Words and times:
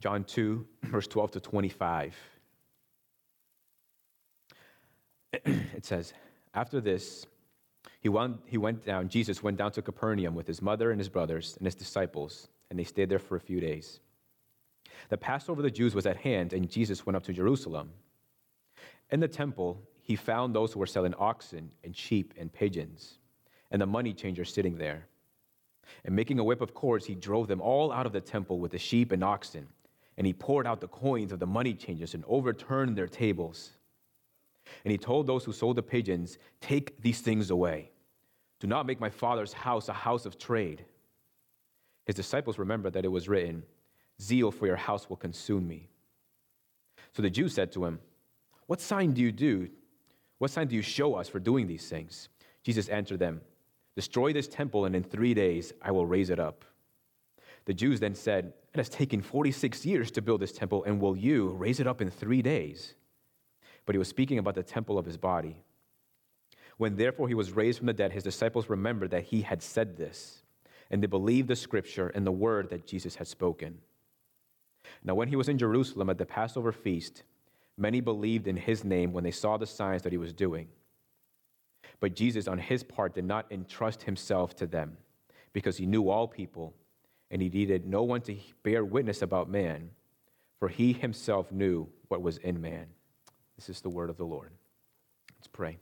John 0.00 0.24
2, 0.24 0.66
verse 0.84 1.06
12 1.06 1.32
to 1.32 1.40
25. 1.40 2.16
It 5.44 5.84
says, 5.84 6.12
After 6.54 6.80
this, 6.80 7.26
he 8.00 8.08
went, 8.08 8.38
he 8.46 8.58
went 8.58 8.84
down, 8.84 9.08
Jesus 9.08 9.42
went 9.42 9.56
down 9.56 9.72
to 9.72 9.82
Capernaum 9.82 10.34
with 10.34 10.46
his 10.46 10.62
mother 10.62 10.90
and 10.90 11.00
his 11.00 11.08
brothers 11.08 11.56
and 11.58 11.66
his 11.66 11.74
disciples, 11.74 12.48
and 12.70 12.78
they 12.78 12.84
stayed 12.84 13.08
there 13.08 13.18
for 13.18 13.36
a 13.36 13.40
few 13.40 13.60
days. 13.60 14.00
The 15.08 15.16
Passover 15.16 15.60
of 15.60 15.64
the 15.64 15.70
Jews 15.70 15.94
was 15.94 16.06
at 16.06 16.16
hand, 16.16 16.52
and 16.52 16.70
Jesus 16.70 17.06
went 17.06 17.16
up 17.16 17.24
to 17.24 17.32
Jerusalem. 17.32 17.90
In 19.10 19.20
the 19.20 19.28
temple, 19.28 19.82
he 20.02 20.16
found 20.16 20.54
those 20.54 20.72
who 20.72 20.80
were 20.80 20.86
selling 20.86 21.14
oxen 21.18 21.70
and 21.84 21.96
sheep 21.96 22.34
and 22.38 22.52
pigeons, 22.52 23.18
and 23.70 23.80
the 23.80 23.86
money 23.86 24.12
changers 24.12 24.52
sitting 24.52 24.76
there. 24.76 25.06
And 26.04 26.14
making 26.14 26.38
a 26.38 26.44
whip 26.44 26.60
of 26.60 26.74
cords, 26.74 27.06
he 27.06 27.14
drove 27.14 27.48
them 27.48 27.60
all 27.60 27.92
out 27.92 28.06
of 28.06 28.12
the 28.12 28.20
temple 28.20 28.58
with 28.58 28.72
the 28.72 28.78
sheep 28.78 29.12
and 29.12 29.24
oxen, 29.24 29.68
and 30.18 30.26
he 30.26 30.32
poured 30.32 30.66
out 30.66 30.80
the 30.80 30.88
coins 30.88 31.30
of 31.30 31.38
the 31.38 31.46
money 31.46 31.72
changers 31.72 32.12
and 32.12 32.24
overturned 32.26 32.96
their 32.98 33.06
tables. 33.06 33.70
And 34.84 34.90
he 34.90 34.98
told 34.98 35.26
those 35.26 35.44
who 35.44 35.52
sold 35.52 35.76
the 35.76 35.82
pigeons, 35.82 36.38
Take 36.60 37.00
these 37.00 37.20
things 37.20 37.50
away. 37.50 37.92
Do 38.58 38.66
not 38.66 38.84
make 38.84 39.00
my 39.00 39.10
father's 39.10 39.52
house 39.52 39.88
a 39.88 39.92
house 39.92 40.26
of 40.26 40.36
trade. 40.36 40.84
His 42.04 42.16
disciples 42.16 42.58
remembered 42.58 42.94
that 42.94 43.04
it 43.04 43.12
was 43.12 43.28
written, 43.28 43.62
Zeal 44.20 44.50
for 44.50 44.66
your 44.66 44.76
house 44.76 45.08
will 45.08 45.16
consume 45.16 45.68
me. 45.68 45.88
So 47.12 47.22
the 47.22 47.30
Jews 47.30 47.54
said 47.54 47.70
to 47.72 47.84
him, 47.84 48.00
What 48.66 48.80
sign 48.80 49.12
do 49.12 49.22
you 49.22 49.30
do? 49.30 49.68
What 50.38 50.50
sign 50.50 50.66
do 50.66 50.74
you 50.74 50.82
show 50.82 51.14
us 51.14 51.28
for 51.28 51.38
doing 51.38 51.68
these 51.68 51.88
things? 51.88 52.28
Jesus 52.64 52.88
answered 52.88 53.20
them, 53.20 53.40
Destroy 53.94 54.32
this 54.32 54.48
temple, 54.48 54.84
and 54.84 54.96
in 54.96 55.04
three 55.04 55.32
days 55.32 55.72
I 55.80 55.92
will 55.92 56.06
raise 56.06 56.30
it 56.30 56.40
up. 56.40 56.64
The 57.66 57.74
Jews 57.74 58.00
then 58.00 58.16
said, 58.16 58.52
It 58.74 58.78
has 58.78 58.88
taken 58.88 59.22
46 59.22 59.86
years 59.86 60.10
to 60.12 60.22
build 60.22 60.40
this 60.40 60.52
temple, 60.52 60.84
and 60.84 61.00
will 61.00 61.16
you 61.16 61.48
raise 61.48 61.80
it 61.80 61.86
up 61.86 62.00
in 62.00 62.10
three 62.10 62.42
days? 62.42 62.94
But 63.86 63.94
he 63.94 63.98
was 63.98 64.08
speaking 64.08 64.38
about 64.38 64.54
the 64.54 64.62
temple 64.62 64.98
of 64.98 65.06
his 65.06 65.16
body. 65.16 65.62
When 66.76 66.96
therefore 66.96 67.28
he 67.28 67.34
was 67.34 67.52
raised 67.52 67.78
from 67.78 67.86
the 67.86 67.92
dead, 67.92 68.12
his 68.12 68.22
disciples 68.22 68.68
remembered 68.68 69.10
that 69.10 69.24
he 69.24 69.42
had 69.42 69.62
said 69.62 69.96
this, 69.96 70.42
and 70.90 71.02
they 71.02 71.06
believed 71.06 71.48
the 71.48 71.56
scripture 71.56 72.08
and 72.08 72.26
the 72.26 72.32
word 72.32 72.70
that 72.70 72.86
Jesus 72.86 73.16
had 73.16 73.26
spoken. 73.26 73.78
Now, 75.02 75.14
when 75.14 75.28
he 75.28 75.36
was 75.36 75.48
in 75.48 75.58
Jerusalem 75.58 76.10
at 76.10 76.18
the 76.18 76.26
Passover 76.26 76.72
feast, 76.72 77.22
many 77.76 78.00
believed 78.00 78.46
in 78.46 78.56
his 78.56 78.84
name 78.84 79.12
when 79.12 79.24
they 79.24 79.30
saw 79.30 79.56
the 79.56 79.66
signs 79.66 80.02
that 80.02 80.12
he 80.12 80.18
was 80.18 80.32
doing. 80.32 80.68
But 82.00 82.14
Jesus, 82.14 82.46
on 82.46 82.58
his 82.58 82.82
part, 82.82 83.14
did 83.14 83.24
not 83.24 83.50
entrust 83.50 84.02
himself 84.02 84.54
to 84.56 84.66
them, 84.66 84.98
because 85.52 85.76
he 85.76 85.86
knew 85.86 86.08
all 86.10 86.28
people, 86.28 86.74
and 87.30 87.42
he 87.42 87.48
needed 87.48 87.86
no 87.86 88.02
one 88.02 88.20
to 88.22 88.36
bear 88.62 88.84
witness 88.84 89.22
about 89.22 89.50
man, 89.50 89.90
for 90.58 90.68
he 90.68 90.92
himself 90.92 91.52
knew 91.52 91.88
what 92.08 92.22
was 92.22 92.38
in 92.38 92.60
man. 92.60 92.86
This 93.56 93.68
is 93.68 93.80
the 93.80 93.90
word 93.90 94.10
of 94.10 94.16
the 94.16 94.24
Lord. 94.24 94.50
Let's 95.36 95.48
pray. 95.48 95.78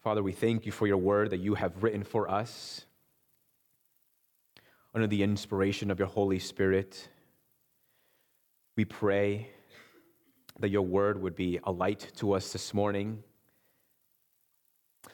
Father, 0.00 0.22
we 0.22 0.32
thank 0.32 0.66
you 0.66 0.72
for 0.72 0.86
your 0.86 0.98
word 0.98 1.30
that 1.30 1.38
you 1.38 1.54
have 1.54 1.82
written 1.82 2.04
for 2.04 2.30
us 2.30 2.84
under 4.94 5.08
the 5.08 5.22
inspiration 5.22 5.90
of 5.90 5.98
your 5.98 6.08
Holy 6.08 6.38
Spirit. 6.38 7.08
We 8.76 8.84
pray 8.84 9.50
that 10.60 10.68
your 10.68 10.82
word 10.82 11.20
would 11.20 11.34
be 11.34 11.58
a 11.64 11.72
light 11.72 12.12
to 12.16 12.32
us 12.32 12.52
this 12.52 12.72
morning, 12.72 13.22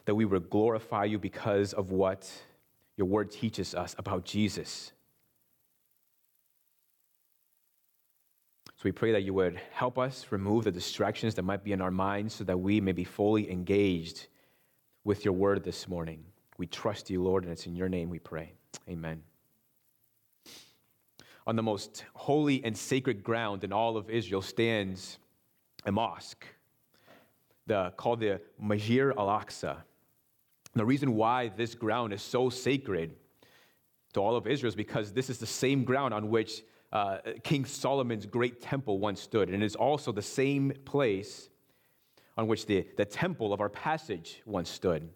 that 0.05 0.15
we 0.15 0.25
would 0.25 0.51
glorify 0.51 1.05
you 1.05 1.19
because 1.19 1.73
of 1.73 1.91
what 1.91 2.31
your 2.97 3.07
word 3.07 3.31
teaches 3.31 3.75
us 3.75 3.95
about 3.99 4.25
Jesus. 4.25 4.93
So 8.77 8.83
we 8.85 8.93
pray 8.93 9.13
that 9.13 9.23
you 9.23 9.33
would 9.35 9.61
help 9.71 9.97
us 9.99 10.27
remove 10.31 10.65
the 10.65 10.73
distractions 10.73 11.37
that 11.37 11.43
might 11.43 11.63
be 11.63 11.73
in 11.73 11.81
our 11.81 11.93
minds 11.93 12.35
so 12.35 12.45
that 12.45 12.59
we 12.59 12.81
may 12.81 12.93
be 12.93 13.05
fully 13.05 13.51
engaged 13.51 14.27
with 15.05 15.25
your 15.25 15.35
word 15.35 15.63
this 15.63 15.87
morning. 15.87 16.25
We 16.59 16.67
trust 16.67 17.09
you, 17.09 17.23
Lord, 17.23 17.45
and 17.45 17.53
it's 17.53 17.67
in 17.67 17.77
your 17.77 17.89
name 17.89 18.11
we 18.11 18.19
pray. 18.19 18.55
Amen. 18.89 19.23
On 21.47 21.57
the 21.57 21.63
most 21.63 22.05
holy 22.15 22.65
and 22.65 22.77
sacred 22.77 23.23
ground 23.23 23.65
in 23.65 23.73
all 23.73 23.97
of 23.97 24.11
Israel 24.11 24.43
stands 24.43 25.19
a 25.87 25.93
mosque 25.93 26.45
the, 27.67 27.93
called 27.97 28.21
the 28.21 28.41
Masjid 28.61 29.13
al 29.17 29.29
Aqsa. 29.29 29.77
The 30.75 30.85
reason 30.85 31.17
why 31.17 31.49
this 31.49 31.75
ground 31.75 32.13
is 32.13 32.23
so 32.23 32.49
sacred 32.49 33.15
to 34.15 34.21
all 34.21 34.37
of 34.37 34.47
Israel 34.47 34.69
is 34.69 34.75
because 34.75 35.13
this 35.13 35.29
is 35.29 35.39
the 35.39 35.47
same 35.47 35.85
ground 35.85 36.15
on 36.15 36.31
which 36.31 36.63
uh, 36.93 37.19
King 37.43 37.65
Solomon's 37.65 38.27
great 38.27 38.61
temple 38.61 38.99
once 38.99 39.21
stood. 39.21 39.49
And 39.49 39.63
it 39.63 39.67
is 39.67 39.77
also 39.77 40.13
the 40.13 40.23
same 40.23 40.73
place 40.85 41.49
on 42.37 42.47
which 42.47 42.67
the, 42.67 42.87
the 42.97 43.05
temple 43.05 43.53
of 43.53 43.61
our 43.61 43.69
passage 43.69 44.43
once 44.47 44.71
stood. 44.71 45.09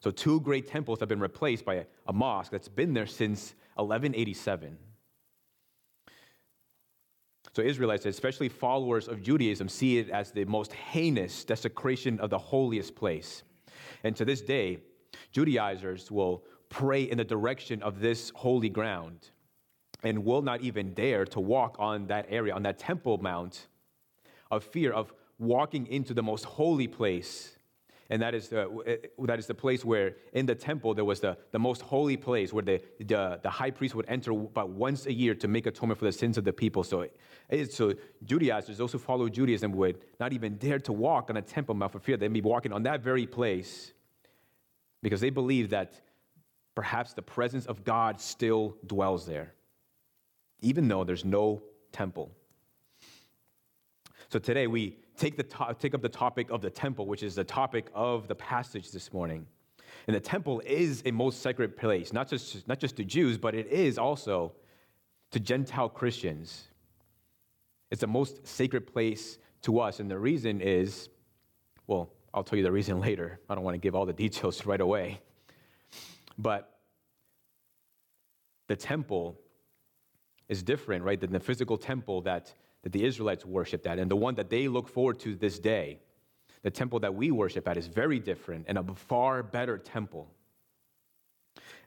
So, 0.00 0.12
two 0.12 0.40
great 0.40 0.68
temples 0.68 1.00
have 1.00 1.08
been 1.08 1.20
replaced 1.20 1.64
by 1.64 1.74
a, 1.74 1.84
a 2.06 2.12
mosque 2.12 2.52
that's 2.52 2.68
been 2.68 2.94
there 2.94 3.06
since 3.06 3.54
1187. 3.74 4.78
So, 7.52 7.62
Israelites, 7.62 8.06
especially 8.06 8.48
followers 8.48 9.08
of 9.08 9.20
Judaism, 9.22 9.68
see 9.68 9.98
it 9.98 10.08
as 10.10 10.30
the 10.30 10.44
most 10.44 10.72
heinous 10.72 11.44
desecration 11.44 12.20
of 12.20 12.30
the 12.30 12.38
holiest 12.38 12.94
place. 12.94 13.42
And 14.04 14.16
to 14.16 14.24
this 14.24 14.40
day, 14.40 14.78
Judaizers 15.32 16.10
will 16.10 16.44
pray 16.68 17.02
in 17.02 17.18
the 17.18 17.24
direction 17.24 17.82
of 17.82 18.00
this 18.00 18.30
holy 18.34 18.68
ground 18.68 19.30
and 20.02 20.24
will 20.24 20.42
not 20.42 20.60
even 20.60 20.94
dare 20.94 21.24
to 21.26 21.40
walk 21.40 21.76
on 21.78 22.06
that 22.06 22.26
area, 22.28 22.54
on 22.54 22.62
that 22.62 22.78
temple 22.78 23.18
mount, 23.18 23.66
of 24.50 24.64
fear 24.64 24.92
of 24.92 25.12
walking 25.38 25.86
into 25.86 26.14
the 26.14 26.22
most 26.22 26.44
holy 26.44 26.86
place 26.86 27.57
and 28.10 28.22
that 28.22 28.34
is 28.34 28.48
the, 28.48 28.68
eh, 28.86 28.96
that 29.26 29.38
is 29.38 29.46
the 29.46 29.54
place 29.54 29.84
where 29.84 30.16
in 30.32 30.46
the 30.46 30.54
temple 30.54 30.94
there 30.94 31.04
was 31.04 31.20
the, 31.20 31.36
the 31.52 31.58
most 31.58 31.82
holy 31.82 32.16
place 32.16 32.52
where 32.52 32.62
the, 32.62 32.80
the, 32.98 33.38
the 33.42 33.50
high 33.50 33.70
priest 33.70 33.94
would 33.94 34.06
enter 34.08 34.30
about 34.32 34.70
once 34.70 35.06
a 35.06 35.12
year 35.12 35.34
to 35.34 35.48
make 35.48 35.66
atonement 35.66 35.98
for 35.98 36.06
the 36.06 36.12
sins 36.12 36.38
of 36.38 36.44
the 36.44 36.52
people. 36.52 36.82
So, 36.82 37.06
so 37.70 37.92
Judaizers, 38.24 38.78
those 38.78 38.92
who 38.92 38.98
follow 38.98 39.28
Judaism, 39.28 39.72
would 39.72 39.98
not 40.18 40.32
even 40.32 40.56
dare 40.56 40.78
to 40.80 40.92
walk 40.92 41.28
on 41.28 41.36
a 41.36 41.42
temple 41.42 41.74
mount 41.74 41.92
for 41.92 42.00
fear 42.00 42.16
they'd 42.16 42.32
be 42.32 42.40
walking 42.40 42.72
on 42.72 42.82
that 42.84 43.02
very 43.02 43.26
place 43.26 43.92
because 45.02 45.20
they 45.20 45.30
believe 45.30 45.70
that 45.70 45.92
perhaps 46.74 47.12
the 47.12 47.22
presence 47.22 47.66
of 47.66 47.84
God 47.84 48.20
still 48.20 48.76
dwells 48.86 49.26
there, 49.26 49.52
even 50.60 50.88
though 50.88 51.04
there's 51.04 51.24
no 51.24 51.62
temple. 51.92 52.30
So 54.30 54.38
today 54.38 54.66
we 54.66 54.96
take, 55.18 55.36
the 55.36 55.42
to- 55.42 55.76
take 55.78 55.94
up 55.94 56.02
the 56.02 56.08
topic 56.08 56.50
of 56.50 56.60
the 56.62 56.70
temple, 56.70 57.06
which 57.06 57.22
is 57.22 57.34
the 57.34 57.44
topic 57.44 57.86
of 57.94 58.28
the 58.28 58.34
passage 58.34 58.90
this 58.90 59.12
morning. 59.12 59.46
And 60.06 60.16
the 60.16 60.20
temple 60.20 60.62
is 60.64 61.02
a 61.04 61.10
most 61.10 61.42
sacred 61.42 61.76
place, 61.76 62.12
not 62.12 62.28
just, 62.28 62.66
not 62.68 62.78
just 62.78 62.96
to 62.96 63.04
Jews, 63.04 63.36
but 63.36 63.54
it 63.54 63.66
is 63.66 63.98
also 63.98 64.52
to 65.32 65.40
Gentile 65.40 65.88
Christians. 65.88 66.68
It's 67.90 68.00
the 68.00 68.06
most 68.06 68.46
sacred 68.46 68.86
place 68.86 69.38
to 69.62 69.80
us. 69.80 70.00
And 70.00 70.10
the 70.10 70.18
reason 70.18 70.60
is, 70.60 71.08
well, 71.86 72.10
I'll 72.32 72.44
tell 72.44 72.56
you 72.56 72.62
the 72.62 72.72
reason 72.72 73.00
later. 73.08 73.40
I 73.48 73.54
don't 73.54 73.64
want 73.64 73.74
to 73.74 73.78
give 73.78 73.94
all 73.94 74.06
the 74.06 74.12
details 74.12 74.64
right 74.66 74.80
away. 74.80 75.20
But 76.38 76.78
the 78.68 78.76
temple 78.76 79.38
is 80.48 80.62
different, 80.62 81.04
right, 81.04 81.20
than 81.20 81.32
the 81.32 81.40
physical 81.40 81.76
temple 81.76 82.22
that 82.22 82.54
that 82.82 82.92
the 82.92 83.04
Israelites 83.04 83.44
worshiped 83.44 83.86
at 83.86 83.98
and 83.98 84.10
the 84.10 84.16
one 84.16 84.34
that 84.36 84.50
they 84.50 84.68
look 84.68 84.88
forward 84.88 85.18
to 85.20 85.34
this 85.34 85.58
day, 85.58 85.98
the 86.62 86.70
temple 86.70 87.00
that 87.00 87.14
we 87.14 87.30
worship 87.30 87.66
at, 87.68 87.76
is 87.76 87.86
very 87.86 88.18
different 88.18 88.66
and 88.68 88.78
a 88.78 88.84
far 88.94 89.42
better 89.42 89.78
temple. 89.78 90.30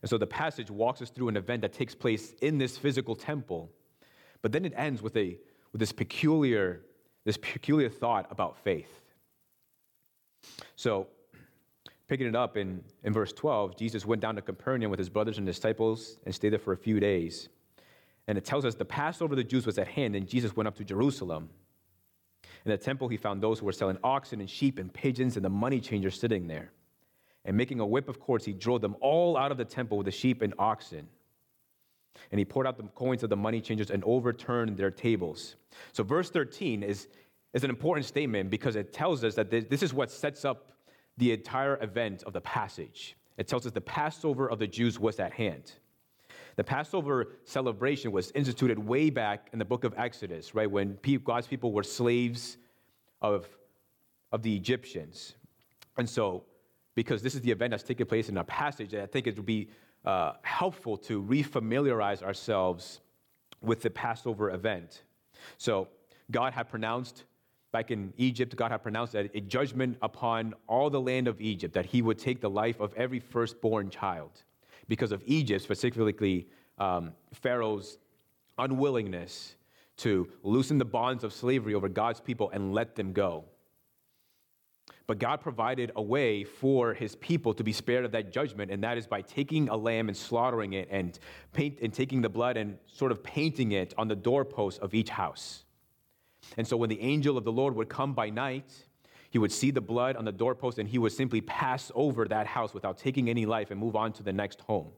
And 0.01 0.09
so 0.09 0.17
the 0.17 0.27
passage 0.27 0.69
walks 0.69 1.01
us 1.01 1.09
through 1.09 1.29
an 1.29 1.37
event 1.37 1.61
that 1.61 1.73
takes 1.73 1.95
place 1.95 2.33
in 2.41 2.57
this 2.57 2.77
physical 2.77 3.15
temple, 3.15 3.69
but 4.41 4.51
then 4.51 4.65
it 4.65 4.73
ends 4.75 5.01
with, 5.01 5.15
a, 5.15 5.37
with 5.71 5.79
this, 5.79 5.91
peculiar, 5.91 6.81
this 7.23 7.37
peculiar 7.37 7.89
thought 7.89 8.27
about 8.31 8.57
faith. 8.57 9.01
So, 10.75 11.07
picking 12.07 12.27
it 12.27 12.35
up 12.35 12.57
in, 12.57 12.83
in 13.03 13.13
verse 13.13 13.31
12, 13.31 13.77
Jesus 13.77 14.05
went 14.05 14.21
down 14.21 14.35
to 14.35 14.41
Capernaum 14.41 14.89
with 14.89 14.99
his 14.99 15.09
brothers 15.09 15.37
and 15.37 15.45
disciples 15.45 16.17
and 16.25 16.33
stayed 16.33 16.49
there 16.49 16.59
for 16.59 16.73
a 16.73 16.77
few 16.77 16.99
days. 16.99 17.47
And 18.31 18.37
it 18.37 18.45
tells 18.45 18.63
us 18.63 18.75
the 18.75 18.85
Passover 18.85 19.33
of 19.33 19.37
the 19.37 19.43
Jews 19.43 19.65
was 19.65 19.77
at 19.77 19.89
hand, 19.89 20.15
and 20.15 20.25
Jesus 20.25 20.55
went 20.55 20.65
up 20.65 20.77
to 20.77 20.85
Jerusalem. 20.85 21.49
In 22.63 22.71
the 22.71 22.77
temple, 22.77 23.09
he 23.09 23.17
found 23.17 23.43
those 23.43 23.59
who 23.59 23.65
were 23.65 23.73
selling 23.73 23.97
oxen 24.05 24.39
and 24.39 24.49
sheep 24.49 24.79
and 24.79 24.93
pigeons 24.93 25.35
and 25.35 25.43
the 25.43 25.49
money 25.49 25.81
changers 25.81 26.17
sitting 26.17 26.47
there. 26.47 26.71
And 27.43 27.57
making 27.57 27.81
a 27.81 27.85
whip 27.85 28.07
of 28.07 28.21
cords, 28.21 28.45
he 28.45 28.53
drove 28.53 28.79
them 28.79 28.95
all 29.01 29.35
out 29.35 29.51
of 29.51 29.57
the 29.57 29.65
temple 29.65 29.97
with 29.97 30.05
the 30.05 30.11
sheep 30.11 30.41
and 30.41 30.53
oxen. 30.57 31.09
And 32.31 32.39
he 32.39 32.45
poured 32.45 32.67
out 32.67 32.77
the 32.77 32.83
coins 32.83 33.21
of 33.21 33.29
the 33.29 33.35
money 33.35 33.59
changers 33.59 33.91
and 33.91 34.01
overturned 34.05 34.77
their 34.77 34.91
tables. 34.91 35.57
So, 35.91 36.01
verse 36.01 36.29
13 36.29 36.83
is, 36.83 37.09
is 37.53 37.65
an 37.65 37.69
important 37.69 38.05
statement 38.05 38.49
because 38.49 38.77
it 38.77 38.93
tells 38.93 39.25
us 39.25 39.35
that 39.35 39.51
this 39.51 39.83
is 39.83 39.93
what 39.93 40.09
sets 40.09 40.45
up 40.45 40.71
the 41.17 41.33
entire 41.33 41.83
event 41.83 42.23
of 42.23 42.31
the 42.31 42.39
passage. 42.39 43.17
It 43.37 43.49
tells 43.49 43.65
us 43.65 43.73
the 43.73 43.81
Passover 43.81 44.49
of 44.49 44.57
the 44.57 44.67
Jews 44.67 45.01
was 45.01 45.19
at 45.19 45.33
hand. 45.33 45.73
The 46.55 46.63
Passover 46.63 47.33
celebration 47.45 48.11
was 48.11 48.31
instituted 48.31 48.77
way 48.77 49.09
back 49.09 49.49
in 49.53 49.59
the 49.59 49.65
book 49.65 49.83
of 49.83 49.93
Exodus, 49.97 50.53
right, 50.53 50.69
when 50.69 50.97
God's 51.23 51.47
people 51.47 51.71
were 51.71 51.83
slaves 51.83 52.57
of, 53.21 53.47
of 54.31 54.41
the 54.41 54.55
Egyptians. 54.55 55.35
And 55.97 56.09
so, 56.09 56.43
because 56.95 57.21
this 57.21 57.35
is 57.35 57.41
the 57.41 57.51
event 57.51 57.71
that's 57.71 57.83
taking 57.83 58.05
place 58.05 58.29
in 58.29 58.37
our 58.37 58.43
passage, 58.43 58.93
I 58.93 59.05
think 59.05 59.27
it 59.27 59.37
would 59.37 59.45
be 59.45 59.69
uh, 60.03 60.33
helpful 60.41 60.97
to 60.97 61.21
refamiliarize 61.23 62.21
ourselves 62.21 62.99
with 63.61 63.81
the 63.81 63.89
Passover 63.89 64.51
event. 64.51 65.03
So, 65.57 65.87
God 66.31 66.53
had 66.53 66.69
pronounced 66.69 67.25
back 67.71 67.91
in 67.91 68.13
Egypt, 68.17 68.55
God 68.55 68.71
had 68.71 68.83
pronounced 68.83 69.13
that 69.13 69.33
a 69.33 69.39
judgment 69.39 69.97
upon 70.01 70.53
all 70.67 70.89
the 70.89 70.99
land 70.99 71.27
of 71.27 71.39
Egypt, 71.39 71.73
that 71.73 71.85
he 71.85 72.01
would 72.01 72.19
take 72.19 72.41
the 72.41 72.49
life 72.49 72.79
of 72.81 72.93
every 72.95 73.19
firstborn 73.19 73.89
child 73.89 74.43
because 74.91 75.13
of 75.13 75.23
Egypt, 75.25 75.63
specifically 75.63 76.49
um, 76.77 77.13
Pharaoh's 77.31 77.97
unwillingness 78.57 79.55
to 79.95 80.27
loosen 80.43 80.77
the 80.77 80.83
bonds 80.83 81.23
of 81.23 81.31
slavery 81.31 81.73
over 81.73 81.87
God's 81.87 82.19
people 82.19 82.49
and 82.49 82.73
let 82.73 82.93
them 82.97 83.13
go. 83.13 83.45
But 85.07 85.17
God 85.17 85.39
provided 85.39 85.93
a 85.95 86.01
way 86.01 86.43
for 86.43 86.93
his 86.93 87.15
people 87.15 87.53
to 87.53 87.63
be 87.63 87.71
spared 87.71 88.03
of 88.03 88.11
that 88.11 88.33
judgment, 88.33 88.69
and 88.69 88.83
that 88.83 88.97
is 88.97 89.07
by 89.07 89.21
taking 89.21 89.69
a 89.69 89.77
lamb 89.77 90.09
and 90.09 90.17
slaughtering 90.17 90.73
it 90.73 90.89
and, 90.91 91.17
paint, 91.53 91.79
and 91.81 91.93
taking 91.93 92.21
the 92.21 92.27
blood 92.27 92.57
and 92.57 92.77
sort 92.87 93.13
of 93.13 93.23
painting 93.23 93.71
it 93.71 93.93
on 93.97 94.09
the 94.09 94.15
doorpost 94.17 94.81
of 94.81 94.93
each 94.93 95.09
house. 95.09 95.63
And 96.57 96.67
so 96.67 96.75
when 96.75 96.89
the 96.89 96.99
angel 96.99 97.37
of 97.37 97.45
the 97.45 97.51
Lord 97.53 97.77
would 97.77 97.87
come 97.87 98.13
by 98.13 98.29
night, 98.29 98.73
he 99.31 99.39
would 99.39 99.51
see 99.51 99.71
the 99.71 99.81
blood 99.81 100.17
on 100.17 100.25
the 100.25 100.31
doorpost 100.31 100.77
and 100.77 100.87
he 100.87 100.99
would 100.99 101.13
simply 101.13 101.39
pass 101.41 101.89
over 101.95 102.27
that 102.27 102.45
house 102.45 102.73
without 102.73 102.97
taking 102.97 103.29
any 103.29 103.45
life 103.45 103.71
and 103.71 103.79
move 103.79 103.95
on 103.95 104.11
to 104.13 104.23
the 104.23 104.33
next 104.33 104.59
home. 104.61 104.89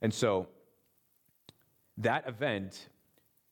And 0.00 0.12
so 0.12 0.48
that 1.98 2.26
event, 2.26 2.88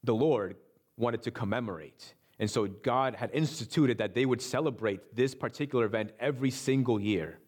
the 0.02 0.14
Lord 0.14 0.56
wanted 0.96 1.22
to 1.22 1.30
commemorate. 1.30 2.14
And 2.38 2.50
so 2.50 2.66
God 2.66 3.14
had 3.14 3.30
instituted 3.34 3.98
that 3.98 4.14
they 4.14 4.24
would 4.24 4.40
celebrate 4.40 5.14
this 5.14 5.34
particular 5.34 5.84
event 5.84 6.12
every 6.18 6.50
single 6.50 6.98
year. 6.98 7.38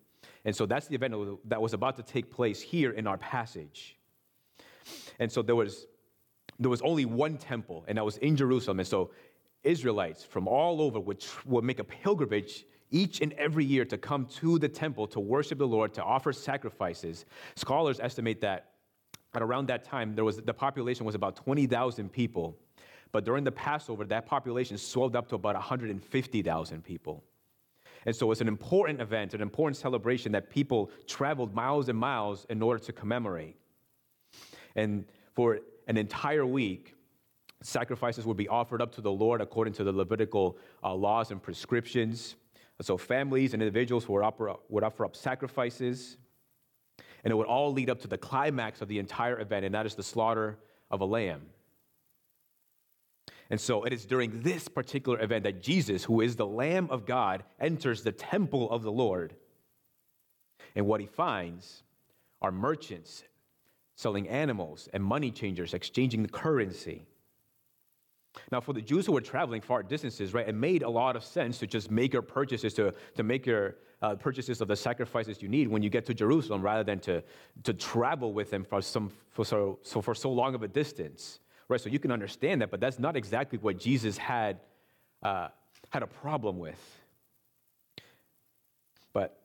And 0.44 0.54
so 0.54 0.66
that's 0.66 0.88
the 0.88 0.94
event 0.94 1.14
that 1.48 1.60
was 1.60 1.72
about 1.72 1.96
to 1.96 2.02
take 2.02 2.30
place 2.30 2.60
here 2.60 2.90
in 2.90 3.06
our 3.06 3.16
passage. 3.16 3.96
And 5.18 5.32
so 5.32 5.40
there 5.40 5.56
was, 5.56 5.86
there 6.58 6.70
was 6.70 6.82
only 6.82 7.06
one 7.06 7.38
temple, 7.38 7.84
and 7.88 7.96
that 7.96 8.04
was 8.04 8.18
in 8.18 8.36
Jerusalem. 8.36 8.78
And 8.78 8.86
so 8.86 9.10
Israelites 9.64 10.24
from 10.24 10.46
all 10.46 10.80
over 10.80 11.00
would, 11.00 11.24
would 11.44 11.64
make 11.64 11.78
a 11.78 11.84
pilgrimage 11.84 12.64
each 12.90 13.20
and 13.20 13.32
every 13.32 13.64
year 13.64 13.84
to 13.84 13.98
come 13.98 14.26
to 14.26 14.58
the 14.58 14.68
temple 14.68 15.06
to 15.08 15.20
worship 15.20 15.58
the 15.58 15.66
Lord, 15.66 15.92
to 15.94 16.02
offer 16.04 16.32
sacrifices. 16.32 17.24
Scholars 17.56 17.98
estimate 18.00 18.40
that 18.42 18.70
at 19.34 19.42
around 19.42 19.66
that 19.68 19.84
time, 19.84 20.14
there 20.14 20.24
was, 20.24 20.36
the 20.36 20.54
population 20.54 21.04
was 21.04 21.14
about 21.14 21.34
20,000 21.36 22.12
people. 22.12 22.56
But 23.10 23.24
during 23.24 23.44
the 23.44 23.52
Passover, 23.52 24.04
that 24.04 24.26
population 24.26 24.78
swelled 24.78 25.16
up 25.16 25.28
to 25.28 25.34
about 25.34 25.54
150,000 25.54 26.84
people. 26.84 27.24
And 28.06 28.14
so 28.14 28.30
it's 28.30 28.40
an 28.40 28.48
important 28.48 29.00
event, 29.00 29.34
an 29.34 29.40
important 29.40 29.76
celebration 29.76 30.32
that 30.32 30.50
people 30.50 30.90
traveled 31.06 31.54
miles 31.54 31.88
and 31.88 31.98
miles 31.98 32.46
in 32.50 32.62
order 32.62 32.82
to 32.84 32.92
commemorate. 32.92 33.56
And 34.76 35.04
for 35.34 35.60
an 35.88 35.96
entire 35.96 36.46
week, 36.46 36.94
sacrifices 37.64 38.26
would 38.26 38.36
be 38.36 38.48
offered 38.48 38.82
up 38.82 38.94
to 38.94 39.00
the 39.00 39.10
Lord 39.10 39.40
according 39.40 39.74
to 39.74 39.84
the 39.84 39.92
Levitical 39.92 40.58
uh, 40.82 40.94
laws 40.94 41.30
and 41.30 41.42
prescriptions. 41.42 42.36
So 42.82 42.96
families 42.96 43.54
and 43.54 43.62
individuals 43.62 44.08
would 44.08 44.22
offer, 44.22 44.54
would 44.68 44.84
offer 44.84 45.04
up 45.04 45.16
sacrifices, 45.16 46.18
and 47.22 47.30
it 47.30 47.34
would 47.34 47.46
all 47.46 47.72
lead 47.72 47.88
up 47.88 48.00
to 48.00 48.08
the 48.08 48.18
climax 48.18 48.82
of 48.82 48.88
the 48.88 48.98
entire 48.98 49.40
event, 49.40 49.64
and 49.64 49.74
that 49.74 49.86
is 49.86 49.94
the 49.94 50.02
slaughter 50.02 50.58
of 50.90 51.00
a 51.00 51.04
lamb. 51.04 51.42
And 53.50 53.60
so 53.60 53.84
it 53.84 53.92
is 53.92 54.04
during 54.04 54.42
this 54.42 54.68
particular 54.68 55.20
event 55.20 55.44
that 55.44 55.62
Jesus, 55.62 56.04
who 56.04 56.20
is 56.20 56.36
the 56.36 56.46
Lamb 56.46 56.88
of 56.90 57.06
God, 57.06 57.44
enters 57.60 58.02
the 58.02 58.12
temple 58.12 58.70
of 58.70 58.82
the 58.82 58.92
Lord. 58.92 59.34
And 60.74 60.86
what 60.86 61.00
he 61.00 61.06
finds 61.06 61.82
are 62.42 62.50
merchants 62.50 63.22
selling 63.96 64.28
animals 64.28 64.88
and 64.92 65.04
money 65.04 65.30
changers 65.30 65.72
exchanging 65.72 66.22
the 66.22 66.28
currency. 66.28 67.06
Now, 68.50 68.60
for 68.60 68.72
the 68.72 68.80
Jews 68.80 69.06
who 69.06 69.12
were 69.12 69.20
traveling 69.20 69.60
far 69.60 69.82
distances, 69.82 70.34
right, 70.34 70.48
it 70.48 70.54
made 70.54 70.82
a 70.82 70.88
lot 70.88 71.16
of 71.16 71.24
sense 71.24 71.58
to 71.58 71.66
just 71.66 71.90
make 71.90 72.12
your 72.12 72.22
purchases, 72.22 72.74
to, 72.74 72.92
to 73.16 73.22
make 73.22 73.46
your 73.46 73.76
uh, 74.02 74.14
purchases 74.16 74.60
of 74.60 74.68
the 74.68 74.76
sacrifices 74.76 75.40
you 75.40 75.48
need 75.48 75.68
when 75.68 75.82
you 75.82 75.90
get 75.90 76.04
to 76.06 76.14
Jerusalem 76.14 76.62
rather 76.62 76.84
than 76.84 77.00
to, 77.00 77.22
to 77.62 77.72
travel 77.72 78.32
with 78.32 78.50
them 78.50 78.64
for, 78.64 78.82
some, 78.82 79.10
for, 79.30 79.44
so, 79.44 79.78
so 79.82 80.02
for 80.02 80.14
so 80.14 80.30
long 80.30 80.54
of 80.54 80.62
a 80.62 80.68
distance. 80.68 81.40
Right, 81.68 81.80
so 81.80 81.88
you 81.88 81.98
can 81.98 82.10
understand 82.10 82.60
that, 82.60 82.70
but 82.70 82.80
that's 82.80 82.98
not 82.98 83.16
exactly 83.16 83.58
what 83.58 83.78
Jesus 83.78 84.18
had, 84.18 84.60
uh, 85.22 85.48
had 85.88 86.02
a 86.02 86.06
problem 86.06 86.58
with. 86.58 86.78
But 89.14 89.40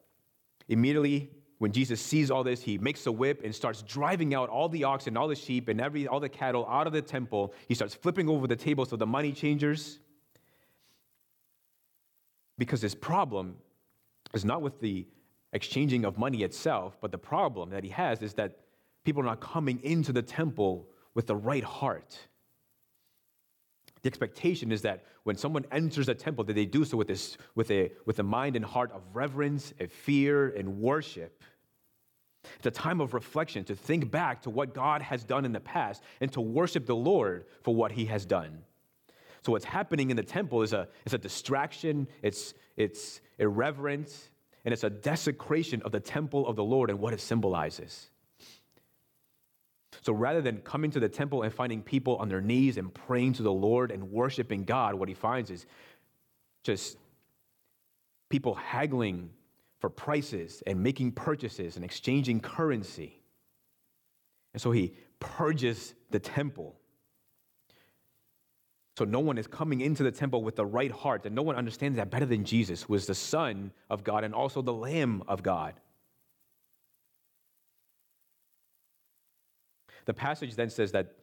immediately 0.67 1.29
when 1.59 1.73
Jesus 1.73 2.01
sees 2.01 2.31
all 2.31 2.43
this, 2.43 2.61
he 2.61 2.77
makes 2.77 3.05
a 3.05 3.11
whip 3.11 3.41
and 3.43 3.53
starts 3.53 3.81
driving 3.81 4.33
out 4.33 4.47
all 4.47 4.69
the 4.69 4.85
oxen, 4.85 5.17
all 5.17 5.27
the 5.27 5.35
sheep, 5.35 5.67
and 5.67 5.79
every, 5.79 6.07
all 6.07 6.21
the 6.21 6.29
cattle 6.29 6.65
out 6.67 6.87
of 6.87 6.93
the 6.93 7.01
temple. 7.01 7.53
He 7.67 7.75
starts 7.75 7.93
flipping 7.93 8.29
over 8.29 8.47
the 8.47 8.55
tables 8.55 8.93
of 8.93 8.99
the 8.99 9.05
money 9.05 9.33
changers. 9.33 9.99
Because 12.57 12.81
his 12.81 12.95
problem 12.95 13.57
is 14.33 14.45
not 14.45 14.61
with 14.61 14.79
the 14.79 15.05
exchanging 15.51 16.05
of 16.05 16.17
money 16.17 16.43
itself, 16.43 16.97
but 17.01 17.11
the 17.11 17.17
problem 17.17 17.71
that 17.71 17.83
he 17.83 17.89
has 17.89 18.21
is 18.21 18.33
that 18.35 18.59
people 19.03 19.21
are 19.21 19.25
not 19.25 19.41
coming 19.41 19.81
into 19.83 20.13
the 20.13 20.21
temple 20.21 20.87
with 21.13 21.27
the 21.27 21.35
right 21.35 21.63
heart. 21.63 22.17
The 24.01 24.07
expectation 24.07 24.71
is 24.71 24.81
that 24.83 25.03
when 25.23 25.35
someone 25.35 25.65
enters 25.71 26.07
a 26.07 26.15
temple, 26.15 26.43
that 26.45 26.53
they 26.53 26.65
do 26.65 26.85
so 26.85 26.97
with, 26.97 27.07
this, 27.07 27.37
with, 27.55 27.69
a, 27.71 27.91
with 28.05 28.19
a 28.19 28.23
mind 28.23 28.55
and 28.55 28.63
heart 28.63 28.91
of 28.91 29.01
reverence, 29.13 29.73
and 29.79 29.91
fear, 29.91 30.49
and 30.49 30.79
worship. 30.79 31.43
It's 32.57 32.67
a 32.67 32.71
time 32.71 33.01
of 33.01 33.13
reflection 33.13 33.65
to 33.65 33.75
think 33.75 34.09
back 34.09 34.43
to 34.43 34.49
what 34.49 34.73
God 34.73 35.01
has 35.01 35.23
done 35.23 35.43
in 35.43 35.51
the 35.51 35.59
past 35.59 36.01
and 36.21 36.31
to 36.33 36.41
worship 36.41 36.85
the 36.85 36.95
Lord 36.95 37.45
for 37.63 37.75
what 37.75 37.91
he 37.91 38.05
has 38.05 38.25
done. 38.25 38.59
So, 39.41 39.51
what's 39.53 39.65
happening 39.65 40.09
in 40.09 40.17
the 40.17 40.23
temple 40.23 40.61
is 40.63 40.73
a, 40.73 40.87
is 41.05 41.13
a 41.13 41.17
distraction, 41.17 42.07
it's, 42.21 42.53
it's 42.75 43.21
irreverent, 43.37 44.29
and 44.65 44.73
it's 44.73 44.83
a 44.83 44.89
desecration 44.89 45.81
of 45.83 45.91
the 45.91 45.99
temple 45.99 46.47
of 46.47 46.55
the 46.55 46.63
Lord 46.63 46.89
and 46.89 46.99
what 46.99 47.13
it 47.13 47.21
symbolizes. 47.21 48.09
So 50.01 50.13
rather 50.13 50.41
than 50.41 50.59
coming 50.61 50.91
to 50.91 50.99
the 50.99 51.09
temple 51.09 51.43
and 51.43 51.53
finding 51.53 51.81
people 51.81 52.17
on 52.17 52.29
their 52.29 52.41
knees 52.41 52.77
and 52.77 52.93
praying 52.93 53.33
to 53.33 53.43
the 53.43 53.51
Lord 53.51 53.91
and 53.91 54.11
worshiping 54.11 54.63
God, 54.63 54.95
what 54.95 55.09
he 55.09 55.15
finds 55.15 55.51
is 55.51 55.65
just 56.63 56.97
people 58.29 58.55
haggling 58.55 59.29
for 59.79 59.89
prices 59.89 60.61
and 60.67 60.81
making 60.81 61.13
purchases 61.13 61.75
and 61.75 61.85
exchanging 61.85 62.39
currency. 62.39 63.21
And 64.53 64.61
so 64.61 64.71
he 64.71 64.93
purges 65.19 65.93
the 66.09 66.19
temple. 66.19 66.75
So 68.97 69.05
no 69.05 69.19
one 69.19 69.37
is 69.37 69.47
coming 69.47 69.79
into 69.79 70.03
the 70.03 70.11
temple 70.11 70.43
with 70.43 70.57
the 70.57 70.65
right 70.65 70.91
heart, 70.91 71.25
and 71.25 71.33
no 71.33 71.41
one 71.41 71.55
understands 71.55 71.95
that 71.95 72.09
better 72.09 72.25
than 72.25 72.43
Jesus, 72.43 72.83
who 72.83 72.95
is 72.95 73.05
the 73.05 73.15
Son 73.15 73.71
of 73.89 74.03
God 74.03 74.25
and 74.25 74.33
also 74.33 74.61
the 74.61 74.73
Lamb 74.73 75.23
of 75.27 75.41
God. 75.41 75.75
The 80.09 80.13
passage 80.15 80.55
then 80.55 80.71
says 80.71 80.91
that 80.93 81.13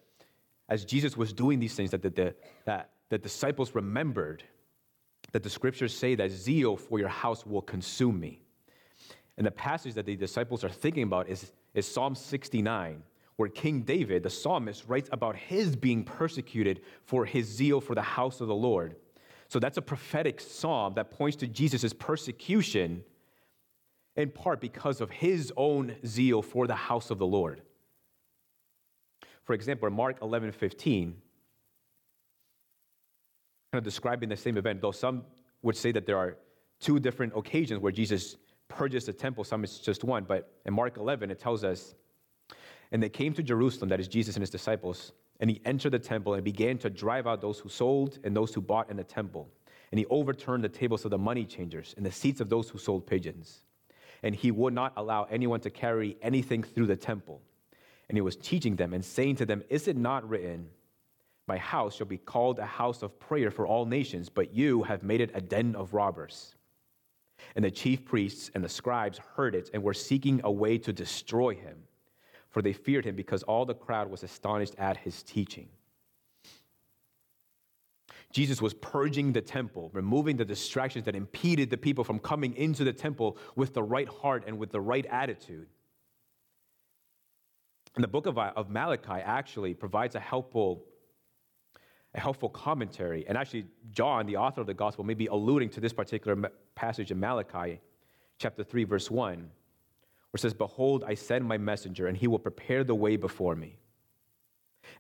as 0.69 0.85
Jesus 0.85 1.17
was 1.17 1.33
doing 1.33 1.59
these 1.59 1.75
things, 1.75 1.91
that 1.91 2.03
the, 2.03 2.11
the, 2.11 2.35
that 2.67 2.91
the 3.09 3.19
disciples 3.19 3.75
remembered 3.75 4.45
that 5.33 5.43
the 5.43 5.51
scriptures 5.51 5.93
say 5.93 6.15
that 6.15 6.31
zeal 6.31 6.77
for 6.77 7.01
your 7.01 7.09
house 7.09 7.45
will 7.45 7.63
consume 7.63 8.21
me. 8.21 8.43
And 9.39 9.45
the 9.45 9.51
passage 9.51 9.95
that 9.95 10.07
the 10.07 10.15
disciples 10.15 10.63
are 10.63 10.69
thinking 10.69 11.03
about 11.03 11.29
is, 11.29 11.51
is 11.75 11.85
Psalm 11.85 12.15
69, 12.15 13.03
where 13.35 13.49
King 13.49 13.81
David, 13.81 14.23
the 14.23 14.31
psalmist, 14.31 14.85
writes 14.87 15.09
about 15.11 15.35
his 15.35 15.75
being 15.75 16.05
persecuted 16.05 16.83
for 17.03 17.25
his 17.25 17.49
zeal 17.49 17.81
for 17.81 17.97
the 17.97 18.03
house 18.03 18.41
of 18.41 18.47
the 18.47 18.55
Lord. 18.55 18.95
So 19.49 19.59
that's 19.59 19.79
a 19.79 19.83
prophetic 19.83 20.41
psalm 20.41 20.95
that 20.95 21.11
points 21.11 21.37
to 21.39 21.49
Jesus' 21.49 21.93
persecution 21.93 23.03
in 24.15 24.31
part 24.31 24.61
because 24.61 25.01
of 25.01 25.11
his 25.11 25.53
own 25.57 25.97
zeal 26.07 26.41
for 26.41 26.69
the 26.69 26.77
house 26.77 27.11
of 27.11 27.19
the 27.19 27.27
Lord. 27.27 27.63
For 29.47 29.55
example, 29.55 29.89
Mark 29.91 30.19
11 30.23 30.53
15, 30.53 31.15
kind 33.73 33.79
of 33.79 33.85
describing 33.85 34.29
the 34.29 34.37
same 34.37 34.59
event, 34.59 34.81
though 34.81 34.91
some 34.91 35.25
would 35.63 35.77
say 35.77 35.93
that 35.93 36.05
there 36.05 36.19
are 36.19 36.37
two 36.81 36.99
different 36.99 37.33
occasions 37.37 37.81
where 37.81 37.93
Jesus 37.93 38.37
purges 38.69 39.07
the 39.07 39.13
temple, 39.13 39.45
some 39.45 39.63
it's 39.63 39.79
just 39.79 40.03
one, 40.03 40.25
but 40.25 40.51
in 40.67 40.75
Mark 40.75 40.97
11, 40.97 41.31
it 41.31 41.39
tells 41.39 41.63
us, 41.63 41.95
and 42.91 43.01
they 43.01 43.09
came 43.09 43.33
to 43.35 43.43
Jerusalem, 43.43 43.89
that 43.91 44.01
is 44.01 44.09
Jesus 44.09 44.35
and 44.35 44.43
his 44.43 44.51
disciples, 44.51 45.13
and 45.39 45.49
he 45.49 45.61
entered 45.65 45.93
the 45.93 45.99
temple 45.99 46.35
and 46.35 46.45
began 46.45 46.77
to 46.79 46.91
drive 46.91 47.29
out 47.29 47.41
those 47.41 47.61
who 47.61 47.69
sold 47.69 48.19
and 48.25 48.37
those 48.37 48.53
who 48.53 48.61
bought 48.61 48.91
in 48.91 48.97
the 48.97 49.05
temple. 49.05 49.49
And 49.93 49.99
he 50.01 50.07
overturned 50.07 50.65
the 50.65 50.69
tables 50.69 51.05
of 51.05 51.13
the 51.13 51.19
money 51.19 51.45
changers 51.45 51.95
and 51.97 52.05
the 52.05 52.11
seats 52.11 52.41
of 52.41 52.49
those 52.49 52.69
who 52.69 52.79
sold 52.79 53.07
pigeons. 53.07 53.63
and 54.23 54.35
he 54.35 54.51
would 54.51 54.75
not 54.75 54.93
allow 54.97 55.25
anyone 55.25 55.61
to 55.61 55.71
carry 55.71 56.17
anything 56.23 56.63
through 56.63 56.87
the 56.87 56.97
temple. 56.97 57.41
And 58.09 58.17
he 58.17 58.23
was 58.23 58.37
teaching 58.37 58.77
them 58.77 58.95
and 58.95 59.05
saying 59.05 59.37
to 59.37 59.47
them, 59.47 59.63
Is 59.69 59.89
it 59.89 59.97
not 59.97 60.29
written, 60.29 60.69
My 61.49 61.59
house 61.59 61.97
shall 61.97 62.07
be 62.07 62.19
called 62.19 62.59
a 62.59 62.67
house 62.67 63.03
of 63.03 63.19
prayer 63.19 63.51
for 63.51 63.67
all 63.67 63.85
nations, 63.85 64.29
but 64.29 64.55
you 64.55 64.83
have 64.85 65.03
made 65.03 65.21
it 65.21 65.31
a 65.35 65.41
den 65.41 65.75
of 65.75 65.95
robbers? 65.95 66.55
And 67.55 67.65
the 67.65 67.71
chief 67.71 68.05
priests 68.05 68.51
and 68.55 68.65
the 68.65 68.69
scribes 68.69 69.19
heard 69.35 69.55
it 69.55 69.71
and 69.75 69.83
were 69.83 69.95
seeking 69.95 70.41
a 70.45 70.51
way 70.51 70.79
to 70.79 70.93
destroy 70.93 71.55
him, 71.55 71.77
for 72.51 72.63
they 72.63 72.73
feared 72.73 73.05
him 73.05 73.17
because 73.17 73.43
all 73.43 73.65
the 73.65 73.75
crowd 73.75 74.11
was 74.11 74.23
astonished 74.23 74.75
at 74.79 74.97
his 74.97 75.23
teaching. 75.23 75.69
Jesus 78.33 78.61
was 78.61 78.75
purging 78.75 79.33
the 79.33 79.41
temple, 79.41 79.91
removing 79.95 80.37
the 80.37 80.45
distractions 80.45 81.05
that 81.05 81.15
impeded 81.15 81.71
the 81.71 81.77
people 81.77 82.05
from 82.05 82.19
coming 82.19 82.55
into 82.57 82.85
the 82.85 82.93
temple 82.93 83.39
with 83.55 83.73
the 83.73 83.83
right 83.83 84.09
heart 84.09 84.45
and 84.47 84.59
with 84.59 84.71
the 84.71 84.81
right 84.81 85.07
attitude. 85.07 85.69
And 87.97 88.05
the 88.05 88.09
book 88.09 88.27
of, 88.27 88.39
uh, 88.39 88.53
of 88.55 88.71
Malachi 88.71 89.23
actually 89.25 89.75
provides 89.75 90.15
a 90.15 90.21
helpful, 90.21 90.85
a 92.15 92.21
helpful 92.21 92.51
commentary. 92.51 93.27
And 93.27 93.37
actually, 93.37 93.65
John, 93.91 94.27
the 94.27 94.37
author 94.37 94.61
of 94.61 94.67
the 94.67 94.75
gospel, 94.75 95.05
may 95.05 95.15
be 95.15 95.27
alluding 95.27 95.71
to 95.71 95.81
this 95.81 95.95
particular 95.95 96.51
passage 96.75 97.11
in 97.11 97.19
Malachi 97.19 97.81
chapter 98.39 98.63
3, 98.63 98.85
verse 98.85 99.11
1, 99.11 99.39
where 99.39 99.49
it 100.35 100.41
says, 100.41 100.53
Behold, 100.53 101.05
I 101.07 101.15
send 101.15 101.47
my 101.47 101.57
messenger, 101.57 102.07
and 102.07 102.17
he 102.17 102.27
will 102.27 102.39
prepare 102.39 102.85
the 102.85 102.95
way 102.95 103.17
before 103.17 103.57
me. 103.57 103.79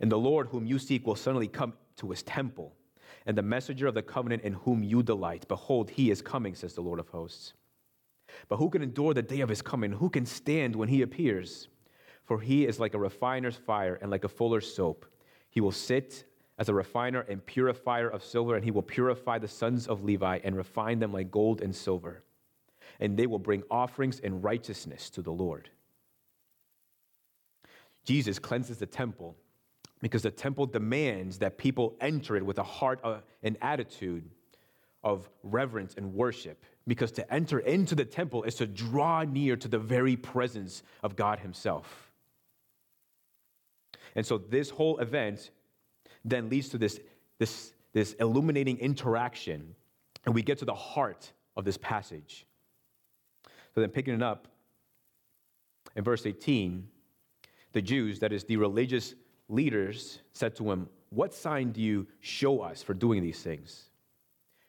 And 0.00 0.11
the 0.11 0.19
Lord 0.19 0.49
whom 0.49 0.67
you 0.67 0.79
seek 0.79 1.07
will 1.07 1.17
suddenly 1.17 1.49
come 1.49 1.75
to 1.99 2.11
his 2.11 2.23
temple 2.23 2.73
and 3.26 3.37
the 3.37 3.43
messenger 3.43 3.87
of 3.87 3.95
the 3.95 4.03
covenant 4.03 4.43
in 4.43 4.55
whom 4.55 4.83
you 4.83 5.03
delight. 5.03 5.47
Behold, 5.49 5.91
he 5.91 6.11
is 6.11 6.23
coming, 6.23 6.55
says 6.55 6.75
the 6.75 6.81
Lord 6.81 6.99
of 6.99 7.09
hosts. 7.09 7.53
But 8.49 8.57
who 8.57 8.71
can 8.71 8.83
endure 8.83 9.15
the 9.15 9.23
day 9.23 9.41
of 9.41 9.49
his 9.49 9.62
coming? 9.62 9.93
Who 9.93 10.09
can 10.09 10.26
stand 10.26 10.75
when 10.75 10.88
he 10.88 11.03
appears? 11.03 11.69
For 12.26 12.40
he 12.40 12.66
is 12.66 12.78
like 12.78 12.95
a 12.95 12.99
refiner's 12.99 13.56
fire 13.56 13.99
and 14.02 14.11
like 14.11 14.25
a 14.25 14.28
fuller's 14.28 14.73
soap. 14.73 15.06
He 15.49 15.61
will 15.61 15.73
sit 15.73 16.25
as 16.59 16.68
a 16.68 16.75
refiner 16.75 17.21
and 17.21 17.45
purifier 17.45 18.09
of 18.09 18.25
silver, 18.25 18.56
and 18.56 18.64
he 18.64 18.71
will 18.71 18.83
purify 18.83 19.38
the 19.38 19.49
sons 19.49 19.87
of 19.87 20.04
Levi 20.04 20.40
and 20.42 20.56
refine 20.56 20.99
them 20.99 21.12
like 21.12 21.30
gold 21.30 21.61
and 21.61 21.75
silver. 21.75 22.23
And 22.99 23.16
they 23.16 23.26
will 23.26 23.38
bring 23.38 23.62
offerings 23.71 24.18
in 24.18 24.42
righteousness 24.42 25.09
to 25.11 25.23
the 25.23 25.30
Lord. 25.30 25.71
Jesus 28.04 28.38
cleanses 28.38 28.78
the 28.78 28.87
temple 28.87 29.37
because 30.00 30.23
the 30.23 30.30
temple 30.30 30.66
demands 30.66 31.38
that 31.38 31.59
people 31.59 31.97
enter 32.00 32.37
it 32.37 32.45
with 32.45 32.59
a 32.59 32.62
heart 32.62 33.00
uh, 33.02 33.18
and 33.42 33.56
attitude 33.62 34.30
of 35.02 35.28
reverence 35.42 35.95
and 35.97 36.14
worship. 36.14 36.62
Because 36.87 37.12
to 37.12 37.33
enter 37.33 37.59
into 37.59 37.95
the 37.95 38.04
temple 38.04 38.45
is 38.45 38.54
to 38.56 38.66
draw 38.66 39.23
near 39.25 39.56
to 39.56 39.68
the 39.68 39.78
very 39.78 40.16
presence 40.16 40.83
of 41.02 41.16
God 41.16 41.40
Himself. 41.40 42.06
And 44.16 44.26
so 44.26 44.38
this 44.38 44.70
whole 44.70 44.99
event 44.99 45.50
then 46.25 46.49
leads 46.49 46.70
to 46.70 46.78
this, 46.78 46.99
this, 47.38 47.75
this 47.92 48.14
illuminating 48.14 48.78
interaction, 48.78 49.75
and 50.25 50.35
we 50.35 50.42
get 50.42 50.58
to 50.58 50.64
the 50.64 50.75
heart 50.75 51.32
of 51.56 51.64
this 51.64 51.76
passage. 51.76 52.46
So 53.75 53.82
then, 53.82 53.90
picking 53.90 54.14
it 54.14 54.23
up 54.23 54.49
in 55.94 56.02
verse 56.02 56.25
18, 56.25 56.88
the 57.73 57.82
Jews, 57.82 58.18
that 58.20 58.32
is 58.32 58.42
the 58.44 58.56
religious 58.56 59.14
leaders 59.50 60.20
said 60.32 60.56
to 60.56 60.70
him, 60.73 60.88
What 61.11 61.35
sign 61.35 61.73
do 61.73 61.82
you 61.82 62.06
show 62.20 62.62
us 62.62 62.82
for 62.82 62.94
doing 62.94 63.23
these 63.23 63.42
things? 63.42 63.90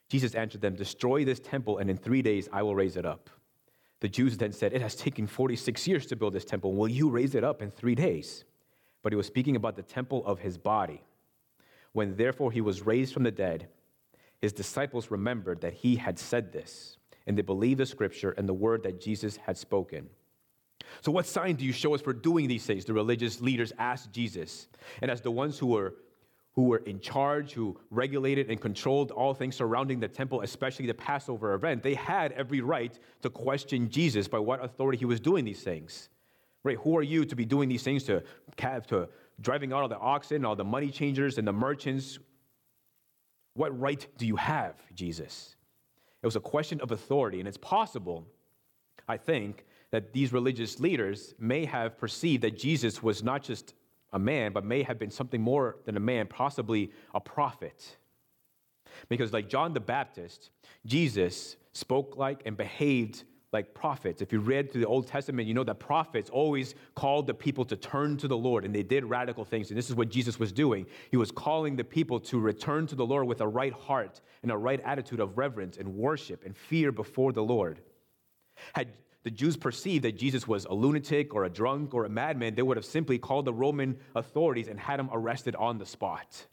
Jesus 0.09 0.35
answered 0.35 0.59
them, 0.59 0.75
Destroy 0.75 1.23
this 1.23 1.39
temple, 1.39 1.77
and 1.77 1.89
in 1.89 1.95
three 1.95 2.21
days 2.21 2.49
I 2.51 2.63
will 2.63 2.75
raise 2.75 2.97
it 2.97 3.05
up. 3.05 3.29
The 4.01 4.09
Jews 4.09 4.37
then 4.37 4.51
said, 4.51 4.73
It 4.73 4.81
has 4.81 4.95
taken 4.95 5.25
46 5.25 5.87
years 5.87 6.05
to 6.07 6.17
build 6.17 6.33
this 6.33 6.45
temple. 6.45 6.73
Will 6.73 6.89
you 6.89 7.09
raise 7.09 7.33
it 7.33 7.45
up 7.45 7.61
in 7.61 7.71
three 7.71 7.95
days? 7.95 8.43
But 9.03 9.11
he 9.11 9.17
was 9.17 9.27
speaking 9.27 9.55
about 9.55 9.75
the 9.75 9.83
temple 9.83 10.25
of 10.25 10.39
his 10.39 10.57
body. 10.57 11.01
When 11.93 12.15
therefore 12.15 12.51
he 12.51 12.61
was 12.61 12.85
raised 12.85 13.13
from 13.13 13.23
the 13.23 13.31
dead, 13.31 13.69
his 14.41 14.53
disciples 14.53 15.09
remembered 15.09 15.61
that 15.61 15.73
he 15.73 15.95
had 15.95 16.19
said 16.19 16.51
this, 16.51 16.97
and 17.25 17.37
they 17.37 17.41
believed 17.41 17.79
the 17.79 17.85
scripture 17.85 18.31
and 18.31 18.47
the 18.47 18.53
word 18.53 18.83
that 18.83 19.01
Jesus 19.01 19.37
had 19.37 19.57
spoken. 19.57 20.09
So, 21.01 21.11
what 21.11 21.25
sign 21.25 21.55
do 21.55 21.65
you 21.65 21.73
show 21.73 21.95
us 21.95 22.01
for 22.01 22.13
doing 22.13 22.47
these 22.47 22.65
things? 22.65 22.85
The 22.85 22.93
religious 22.93 23.41
leaders 23.41 23.73
asked 23.77 24.11
Jesus. 24.11 24.67
And 25.01 25.09
as 25.11 25.21
the 25.21 25.31
ones 25.31 25.57
who 25.57 25.67
were, 25.67 25.95
who 26.53 26.63
were 26.63 26.79
in 26.79 26.99
charge, 26.99 27.53
who 27.53 27.79
regulated 27.91 28.49
and 28.49 28.59
controlled 28.59 29.11
all 29.11 29.33
things 29.33 29.55
surrounding 29.55 29.99
the 29.99 30.07
temple, 30.07 30.41
especially 30.41 30.87
the 30.87 30.93
Passover 30.93 31.53
event, 31.53 31.83
they 31.83 31.93
had 31.93 32.31
every 32.33 32.61
right 32.61 32.97
to 33.21 33.29
question 33.29 33.89
Jesus 33.89 34.27
by 34.27 34.39
what 34.39 34.63
authority 34.63 34.97
he 34.97 35.05
was 35.05 35.19
doing 35.19 35.45
these 35.45 35.61
things. 35.61 36.09
Right? 36.67 36.77
Who 36.79 36.97
are 36.97 37.03
you 37.03 37.23
to 37.23 37.35
be 37.35 37.45
doing 37.45 37.69
these 37.69 37.83
things 37.83 38.03
to, 38.03 38.21
to 38.57 39.07
driving 39.39 39.71
out 39.71 39.83
all 39.83 39.87
the 39.87 39.97
oxen, 39.97 40.43
all 40.43 40.55
the 40.55 40.65
money 40.65 40.91
changers, 40.91 41.37
and 41.37 41.47
the 41.47 41.53
merchants? 41.53 42.19
What 43.53 43.79
right 43.79 44.05
do 44.17 44.27
you 44.27 44.35
have, 44.35 44.75
Jesus? 44.93 45.55
It 46.21 46.25
was 46.25 46.35
a 46.35 46.41
question 46.41 46.81
of 46.81 46.91
authority, 46.91 47.39
and 47.39 47.47
it's 47.47 47.57
possible, 47.57 48.27
I 49.07 49.15
think, 49.15 49.65
that 49.91 50.11
these 50.11 50.33
religious 50.33 50.81
leaders 50.81 51.33
may 51.39 51.63
have 51.63 51.97
perceived 51.97 52.43
that 52.43 52.57
Jesus 52.57 53.01
was 53.01 53.23
not 53.23 53.43
just 53.43 53.73
a 54.11 54.19
man, 54.19 54.51
but 54.51 54.65
may 54.65 54.83
have 54.83 54.99
been 54.99 55.09
something 55.09 55.41
more 55.41 55.77
than 55.85 55.95
a 55.95 56.01
man, 56.01 56.27
possibly 56.27 56.91
a 57.15 57.21
prophet. 57.21 57.95
Because, 59.07 59.31
like 59.31 59.47
John 59.47 59.73
the 59.73 59.79
Baptist, 59.79 60.49
Jesus 60.85 61.55
spoke 61.71 62.17
like 62.17 62.41
and 62.45 62.57
behaved 62.57 63.23
like 63.53 63.73
prophets. 63.73 64.21
If 64.21 64.33
you 64.33 64.39
read 64.39 64.71
through 64.71 64.81
the 64.81 64.87
Old 64.87 65.07
Testament, 65.07 65.47
you 65.47 65.53
know 65.53 65.63
that 65.63 65.79
prophets 65.79 66.29
always 66.29 66.75
called 66.95 67.27
the 67.27 67.33
people 67.33 67.63
to 67.65 67.77
turn 67.77 68.17
to 68.17 68.27
the 68.27 68.37
Lord, 68.37 68.65
and 68.65 68.75
they 68.75 68.83
did 68.83 69.05
radical 69.05 69.45
things. 69.45 69.69
And 69.69 69.77
this 69.77 69.89
is 69.89 69.95
what 69.95 70.09
Jesus 70.09 70.37
was 70.37 70.51
doing. 70.51 70.85
He 71.11 71.17
was 71.17 71.31
calling 71.31 71.75
the 71.75 71.83
people 71.83 72.19
to 72.21 72.39
return 72.39 72.87
to 72.87 72.95
the 72.95 73.05
Lord 73.05 73.25
with 73.25 73.41
a 73.41 73.47
right 73.47 73.73
heart 73.73 74.19
and 74.43 74.51
a 74.51 74.57
right 74.57 74.81
attitude 74.81 75.19
of 75.19 75.37
reverence 75.37 75.77
and 75.77 75.95
worship 75.95 76.43
and 76.45 76.55
fear 76.55 76.91
before 76.91 77.31
the 77.31 77.43
Lord. 77.43 77.79
Had 78.73 78.89
the 79.23 79.31
Jews 79.31 79.57
perceived 79.57 80.03
that 80.03 80.17
Jesus 80.17 80.47
was 80.47 80.65
a 80.65 80.73
lunatic 80.73 81.33
or 81.33 81.43
a 81.45 81.49
drunk 81.49 81.93
or 81.93 82.05
a 82.05 82.09
madman, 82.09 82.55
they 82.55 82.61
would 82.61 82.77
have 82.77 82.85
simply 82.85 83.17
called 83.17 83.45
the 83.45 83.53
Roman 83.53 83.97
authorities 84.15 84.67
and 84.67 84.79
had 84.79 84.99
him 84.99 85.09
arrested 85.11 85.55
on 85.55 85.77
the 85.77 85.85
spot. 85.85 86.45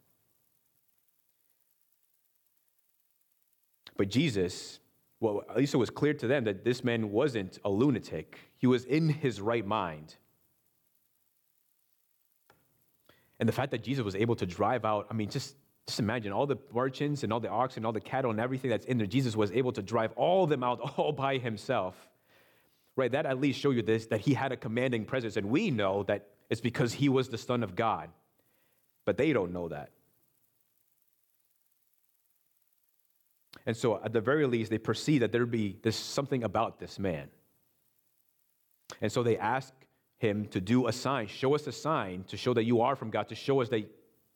But 3.96 4.08
Jesus, 4.08 4.80
well, 5.25 5.43
at 5.49 5.57
least 5.57 5.75
it 5.75 5.78
was 5.78 5.90
clear 5.90 6.14
to 6.14 6.26
them 6.26 6.45
that 6.45 6.64
this 6.64 6.85
man 6.85 7.11
wasn't 7.11 7.59
a 7.64 7.71
lunatic, 7.71 8.38
he 8.57 8.66
was 8.66 8.85
in 8.85 9.09
his 9.09 9.40
right 9.40 9.66
mind. 9.66 10.14
And 13.40 13.49
the 13.49 13.52
fact 13.52 13.73
that 13.73 13.83
Jesus 13.83 14.04
was 14.04 14.14
able 14.14 14.37
to 14.37 14.47
drive 14.47 14.85
out, 14.85 15.09
I 15.11 15.14
mean, 15.14 15.28
just, 15.28 15.57
just 15.87 15.99
imagine 15.99 16.33
all 16.33 16.47
the 16.47 16.59
merchants 16.73 17.25
and 17.25 17.33
all 17.33 17.40
the 17.40 17.49
oxen, 17.49 17.81
and 17.81 17.87
all 17.87 17.93
the 17.93 18.00
cattle 18.00 18.31
and 18.31 18.38
everything 18.38 18.71
that's 18.71 18.87
in 18.87 18.99
there, 18.99 19.07
Jesus 19.07 19.35
was 19.35 19.50
able 19.50 19.73
to 19.73 19.83
drive 19.83 20.12
all 20.14 20.45
of 20.45 20.50
them 20.50 20.62
out 20.62 20.78
all 20.97 21.12
by 21.12 21.38
himself 21.38 21.97
right? 22.97 23.12
That 23.12 23.26
at 23.26 23.40
least 23.40 23.61
show 23.61 23.71
you 23.71 23.83
this 23.83 24.07
that 24.07 24.21
he 24.21 24.35
had 24.35 24.52
a 24.52 24.57
commanding 24.57 25.04
presence. 25.04 25.37
And 25.37 25.50
we 25.50 25.71
know 25.71 26.04
that 26.04 26.28
it's 26.50 26.61
because 26.61 26.93
he 26.93 27.09
was 27.09 27.28
the 27.28 27.38
Son 27.38 27.62
of 27.62 27.75
God. 27.75 28.11
But 29.04 29.19
they 29.19 29.33
don't 29.33 29.52
know 29.52 29.69
that. 29.69 29.90
And 33.66 33.76
so, 33.76 34.00
at 34.04 34.12
the 34.12 34.21
very 34.21 34.47
least, 34.47 34.71
they 34.71 34.78
perceive 34.78 35.21
that 35.21 35.33
there 35.33 35.47
be 35.47 35.78
there's 35.83 35.97
something 35.97 36.44
about 36.44 36.78
this 36.78 36.99
man. 36.99 37.28
And 39.00 39.11
so 39.11 39.23
they 39.23 39.38
ask 39.38 39.73
him 40.18 40.47
to 40.49 40.61
do 40.61 40.87
a 40.87 40.92
sign. 40.92 41.26
Show 41.26 41.54
us 41.54 41.66
a 41.66 41.73
sign 41.73 42.25
to 42.28 42.37
show 42.37 42.54
that 42.54 42.64
you 42.64 42.80
are 42.83 42.97
from 42.97 43.11
God, 43.11 43.28
to 43.28 43.35
show 43.35 43.61
us 43.61 43.68
that, 43.71 43.80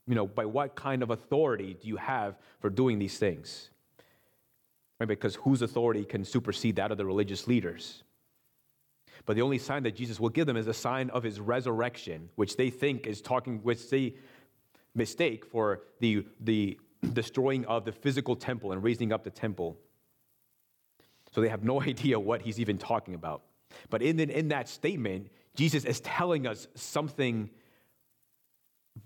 you 0.06 0.14
know, 0.14 0.26
by 0.26 0.44
what 0.44 0.74
kind 0.74 1.02
of 1.02 1.10
authority 1.10 1.76
do 1.80 1.88
you 1.88 1.96
have 1.96 2.36
for 2.60 2.70
doing 2.70 2.98
these 2.98 3.18
things? 3.18 3.70
Right? 4.98 5.08
Because 5.08 5.36
whose 5.36 5.62
authority 5.62 6.04
can 6.04 6.24
supersede 6.24 6.76
that 6.76 6.90
of 6.90 6.98
the 6.98 7.06
religious 7.06 7.46
leaders? 7.46 8.02
But 9.26 9.36
the 9.36 9.42
only 9.42 9.58
sign 9.58 9.82
that 9.82 9.94
Jesus 9.94 10.18
will 10.18 10.30
give 10.30 10.46
them 10.46 10.56
is 10.56 10.66
a 10.66 10.74
sign 10.74 11.10
of 11.10 11.22
his 11.22 11.38
resurrection, 11.38 12.30
which 12.36 12.56
they 12.56 12.70
think 12.70 13.06
is 13.06 13.20
talking, 13.20 13.58
which 13.62 13.90
they 13.90 14.14
mistake 14.94 15.44
for 15.44 15.82
the, 16.00 16.24
the 16.40 16.78
destroying 17.12 17.64
of 17.66 17.84
the 17.84 17.92
physical 17.92 18.36
temple 18.36 18.72
and 18.72 18.82
raising 18.82 19.12
up 19.12 19.24
the 19.24 19.30
temple. 19.30 19.78
So 21.32 21.40
they 21.40 21.48
have 21.48 21.64
no 21.64 21.80
idea 21.92 22.18
what 22.18 22.42
he's 22.42 22.60
even 22.60 22.78
talking 22.78 23.14
about. 23.14 23.42
But 23.90 24.02
in, 24.02 24.18
in 24.18 24.48
that 24.48 24.68
statement, 24.68 25.28
Jesus 25.54 25.84
is 25.84 26.00
telling 26.00 26.46
us 26.46 26.66
something 26.74 27.50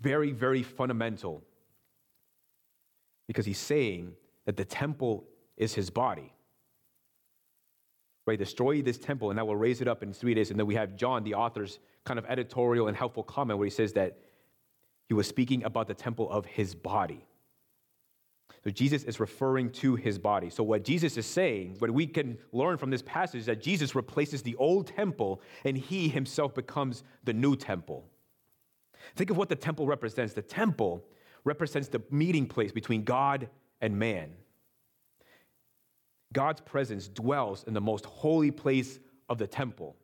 very, 0.01 0.31
very 0.31 0.63
fundamental. 0.63 1.43
Because 3.27 3.45
he's 3.45 3.59
saying 3.59 4.13
that 4.45 4.57
the 4.57 4.65
temple 4.65 5.25
is 5.57 5.73
his 5.73 5.89
body 5.89 6.33
right? 8.25 8.39
Destroy 8.39 8.81
this 8.81 8.97
temple 8.97 9.31
and 9.31 9.39
I 9.39 9.43
will 9.43 9.55
raise 9.55 9.81
it 9.81 9.87
up 9.87 10.03
in 10.03 10.13
three 10.13 10.33
days. 10.33 10.49
And 10.49 10.59
then 10.59 10.67
we 10.67 10.75
have 10.75 10.95
John, 10.95 11.23
the 11.23 11.33
author's 11.33 11.79
kind 12.05 12.17
of 12.17 12.25
editorial 12.27 12.87
and 12.87 12.95
helpful 12.95 13.23
comment 13.23 13.59
where 13.59 13.65
he 13.65 13.71
says 13.71 13.93
that 13.93 14.17
he 15.07 15.13
was 15.13 15.27
speaking 15.27 15.63
about 15.63 15.87
the 15.87 15.93
temple 15.93 16.29
of 16.31 16.45
his 16.45 16.73
body. 16.73 17.25
So 18.63 18.69
Jesus 18.69 19.03
is 19.03 19.19
referring 19.19 19.71
to 19.71 19.95
his 19.95 20.17
body. 20.17 20.49
So 20.49 20.63
what 20.63 20.85
Jesus 20.85 21.17
is 21.17 21.25
saying, 21.25 21.75
what 21.79 21.91
we 21.91 22.07
can 22.07 22.37
learn 22.53 22.77
from 22.77 22.89
this 22.89 23.01
passage 23.01 23.41
is 23.41 23.45
that 23.47 23.61
Jesus 23.61 23.93
replaces 23.93 24.41
the 24.41 24.55
old 24.55 24.87
temple 24.87 25.41
and 25.65 25.77
he 25.77 26.07
himself 26.07 26.55
becomes 26.55 27.03
the 27.25 27.33
new 27.33 27.57
temple. 27.57 28.05
Think 29.15 29.29
of 29.29 29.37
what 29.37 29.49
the 29.49 29.55
temple 29.55 29.85
represents. 29.85 30.33
The 30.33 30.41
temple 30.41 31.03
represents 31.43 31.89
the 31.89 32.01
meeting 32.09 32.47
place 32.47 32.71
between 32.71 33.03
God 33.03 33.49
and 33.81 33.99
man. 33.99 34.31
God's 36.31 36.61
presence 36.61 37.09
dwells 37.09 37.65
in 37.65 37.73
the 37.73 37.81
most 37.81 38.05
holy 38.05 38.49
place 38.49 38.99
of 39.27 39.37
the 39.37 39.45
temple. 39.45 39.95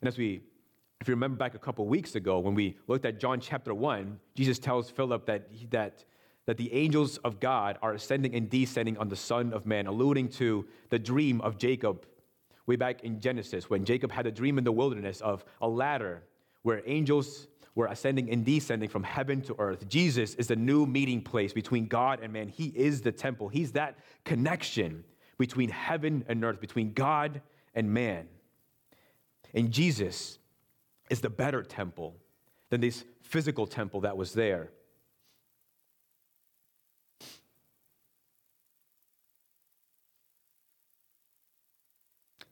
And 0.00 0.08
as 0.08 0.18
we, 0.18 0.42
if 1.00 1.08
you 1.08 1.14
remember 1.14 1.36
back 1.36 1.54
a 1.54 1.58
couple 1.58 1.86
weeks 1.86 2.14
ago 2.16 2.38
when 2.38 2.54
we 2.54 2.76
looked 2.86 3.06
at 3.06 3.18
John 3.18 3.40
chapter 3.40 3.72
1, 3.72 4.20
Jesus 4.34 4.58
tells 4.58 4.90
Philip 4.90 5.24
that, 5.26 5.48
that 5.70 6.04
that 6.46 6.56
the 6.56 6.72
angels 6.72 7.18
of 7.18 7.40
God 7.40 7.78
are 7.82 7.92
ascending 7.92 8.34
and 8.34 8.48
descending 8.48 8.96
on 8.98 9.08
the 9.08 9.16
Son 9.16 9.52
of 9.52 9.66
Man, 9.66 9.86
alluding 9.86 10.28
to 10.30 10.66
the 10.90 10.98
dream 10.98 11.40
of 11.40 11.58
Jacob 11.58 12.06
way 12.66 12.76
back 12.76 13.04
in 13.04 13.20
Genesis 13.20 13.68
when 13.68 13.84
Jacob 13.84 14.10
had 14.10 14.26
a 14.26 14.30
dream 14.30 14.58
in 14.58 14.64
the 14.64 14.72
wilderness 14.72 15.20
of 15.20 15.44
a 15.60 15.68
ladder 15.68 16.22
where 16.62 16.82
angels 16.86 17.48
were 17.74 17.86
ascending 17.86 18.30
and 18.30 18.44
descending 18.44 18.88
from 18.88 19.02
heaven 19.02 19.40
to 19.42 19.54
earth. 19.58 19.86
Jesus 19.88 20.34
is 20.34 20.46
the 20.46 20.56
new 20.56 20.86
meeting 20.86 21.20
place 21.20 21.52
between 21.52 21.86
God 21.86 22.20
and 22.22 22.32
man. 22.32 22.48
He 22.48 22.66
is 22.68 23.02
the 23.02 23.12
temple, 23.12 23.48
He's 23.48 23.72
that 23.72 23.98
connection 24.24 25.04
between 25.38 25.68
heaven 25.68 26.24
and 26.28 26.42
earth, 26.44 26.60
between 26.60 26.92
God 26.92 27.42
and 27.74 27.92
man. 27.92 28.26
And 29.54 29.70
Jesus 29.70 30.38
is 31.10 31.20
the 31.20 31.30
better 31.30 31.62
temple 31.62 32.16
than 32.70 32.80
this 32.80 33.04
physical 33.22 33.66
temple 33.66 34.00
that 34.00 34.16
was 34.16 34.32
there. 34.32 34.70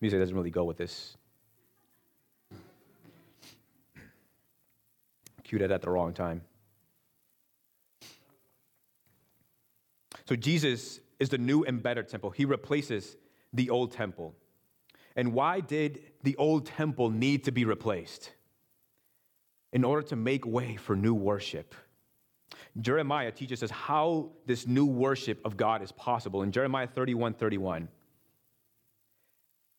Music 0.04 0.20
doesn't 0.20 0.36
really 0.36 0.50
go 0.50 0.64
with 0.64 0.76
this. 0.76 1.16
Cued 5.44 5.62
it 5.62 5.70
at 5.70 5.80
the 5.80 5.88
wrong 5.88 6.12
time. 6.12 6.42
So 10.26 10.36
Jesus 10.36 11.00
is 11.18 11.30
the 11.30 11.38
new 11.38 11.64
and 11.64 11.82
better 11.82 12.02
temple. 12.02 12.28
He 12.28 12.44
replaces 12.44 13.16
the 13.54 13.70
old 13.70 13.92
temple. 13.92 14.34
And 15.16 15.32
why 15.32 15.60
did 15.60 16.00
the 16.22 16.36
old 16.36 16.66
temple 16.66 17.08
need 17.08 17.44
to 17.44 17.50
be 17.50 17.64
replaced? 17.64 18.30
In 19.72 19.84
order 19.84 20.06
to 20.08 20.16
make 20.16 20.44
way 20.44 20.76
for 20.76 20.94
new 20.94 21.14
worship. 21.14 21.74
Jeremiah 22.78 23.32
teaches 23.32 23.62
us 23.62 23.70
how 23.70 24.32
this 24.44 24.66
new 24.66 24.84
worship 24.84 25.40
of 25.46 25.56
God 25.56 25.80
is 25.80 25.92
possible. 25.92 26.42
In 26.42 26.52
Jeremiah 26.52 26.88
31 26.88 27.32
31, 27.32 27.88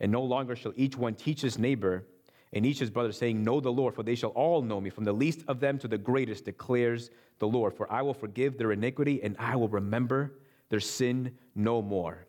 And 0.00 0.10
no 0.10 0.22
longer 0.22 0.56
shall 0.56 0.72
each 0.76 0.96
one 0.96 1.14
teach 1.14 1.42
his 1.42 1.58
neighbor 1.58 2.04
and 2.52 2.66
each 2.66 2.80
his 2.80 2.90
brother, 2.90 3.12
saying, 3.12 3.44
Know 3.44 3.60
the 3.60 3.70
Lord, 3.70 3.94
for 3.94 4.02
they 4.02 4.16
shall 4.16 4.30
all 4.30 4.60
know 4.60 4.80
me, 4.80 4.90
from 4.90 5.04
the 5.04 5.12
least 5.12 5.44
of 5.46 5.60
them 5.60 5.78
to 5.78 5.88
the 5.88 5.98
greatest, 5.98 6.44
declares 6.44 7.10
the 7.38 7.46
Lord. 7.46 7.74
For 7.74 7.90
I 7.92 8.02
will 8.02 8.14
forgive 8.14 8.58
their 8.58 8.72
iniquity, 8.72 9.22
and 9.22 9.36
I 9.38 9.54
will 9.54 9.68
remember 9.68 10.32
their 10.68 10.80
sin 10.80 11.36
no 11.54 11.80
more. 11.80 12.26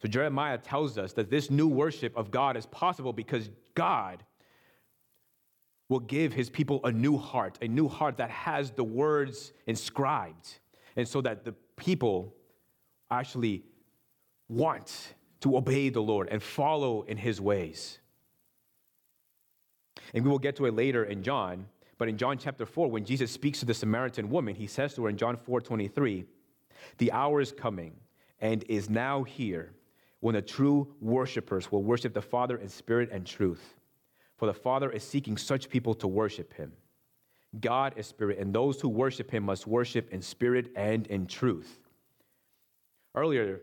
So 0.00 0.08
Jeremiah 0.08 0.58
tells 0.58 0.96
us 0.96 1.12
that 1.14 1.30
this 1.30 1.50
new 1.50 1.68
worship 1.68 2.16
of 2.16 2.30
God 2.30 2.56
is 2.56 2.66
possible 2.66 3.12
because 3.12 3.50
God 3.74 4.24
will 5.88 6.00
give 6.00 6.32
his 6.32 6.48
people 6.48 6.80
a 6.84 6.92
new 6.92 7.18
heart, 7.18 7.58
a 7.60 7.68
new 7.68 7.88
heart 7.88 8.16
that 8.16 8.30
has 8.30 8.70
the 8.70 8.84
words 8.84 9.52
inscribed, 9.66 10.60
and 10.96 11.06
so 11.06 11.20
that 11.20 11.44
the 11.44 11.54
people 11.76 12.34
actually 13.10 13.64
want 14.48 15.14
to 15.44 15.58
obey 15.58 15.90
the 15.90 16.00
Lord 16.00 16.28
and 16.30 16.42
follow 16.42 17.02
in 17.02 17.18
his 17.18 17.38
ways. 17.38 17.98
And 20.14 20.24
we 20.24 20.30
will 20.30 20.38
get 20.38 20.56
to 20.56 20.64
it 20.64 20.74
later 20.74 21.04
in 21.04 21.22
John, 21.22 21.66
but 21.98 22.08
in 22.08 22.16
John 22.16 22.38
chapter 22.38 22.64
4, 22.64 22.90
when 22.90 23.04
Jesus 23.04 23.30
speaks 23.30 23.60
to 23.60 23.66
the 23.66 23.74
Samaritan 23.74 24.30
woman, 24.30 24.54
he 24.54 24.66
says 24.66 24.94
to 24.94 25.02
her 25.02 25.10
in 25.10 25.18
John 25.18 25.36
4 25.36 25.60
23, 25.60 26.24
The 26.96 27.12
hour 27.12 27.42
is 27.42 27.52
coming 27.52 27.92
and 28.40 28.64
is 28.70 28.88
now 28.88 29.22
here 29.22 29.74
when 30.20 30.34
the 30.34 30.40
true 30.40 30.88
worshipers 31.02 31.70
will 31.70 31.82
worship 31.82 32.14
the 32.14 32.22
Father 32.22 32.56
in 32.56 32.70
spirit 32.70 33.10
and 33.12 33.26
truth. 33.26 33.74
For 34.38 34.46
the 34.46 34.54
Father 34.54 34.90
is 34.90 35.02
seeking 35.02 35.36
such 35.36 35.68
people 35.68 35.92
to 35.96 36.08
worship 36.08 36.54
him. 36.54 36.72
God 37.60 37.92
is 37.98 38.06
spirit, 38.06 38.38
and 38.38 38.54
those 38.54 38.80
who 38.80 38.88
worship 38.88 39.30
him 39.30 39.42
must 39.42 39.66
worship 39.66 40.10
in 40.10 40.22
spirit 40.22 40.70
and 40.74 41.06
in 41.08 41.26
truth. 41.26 41.80
Earlier, 43.14 43.60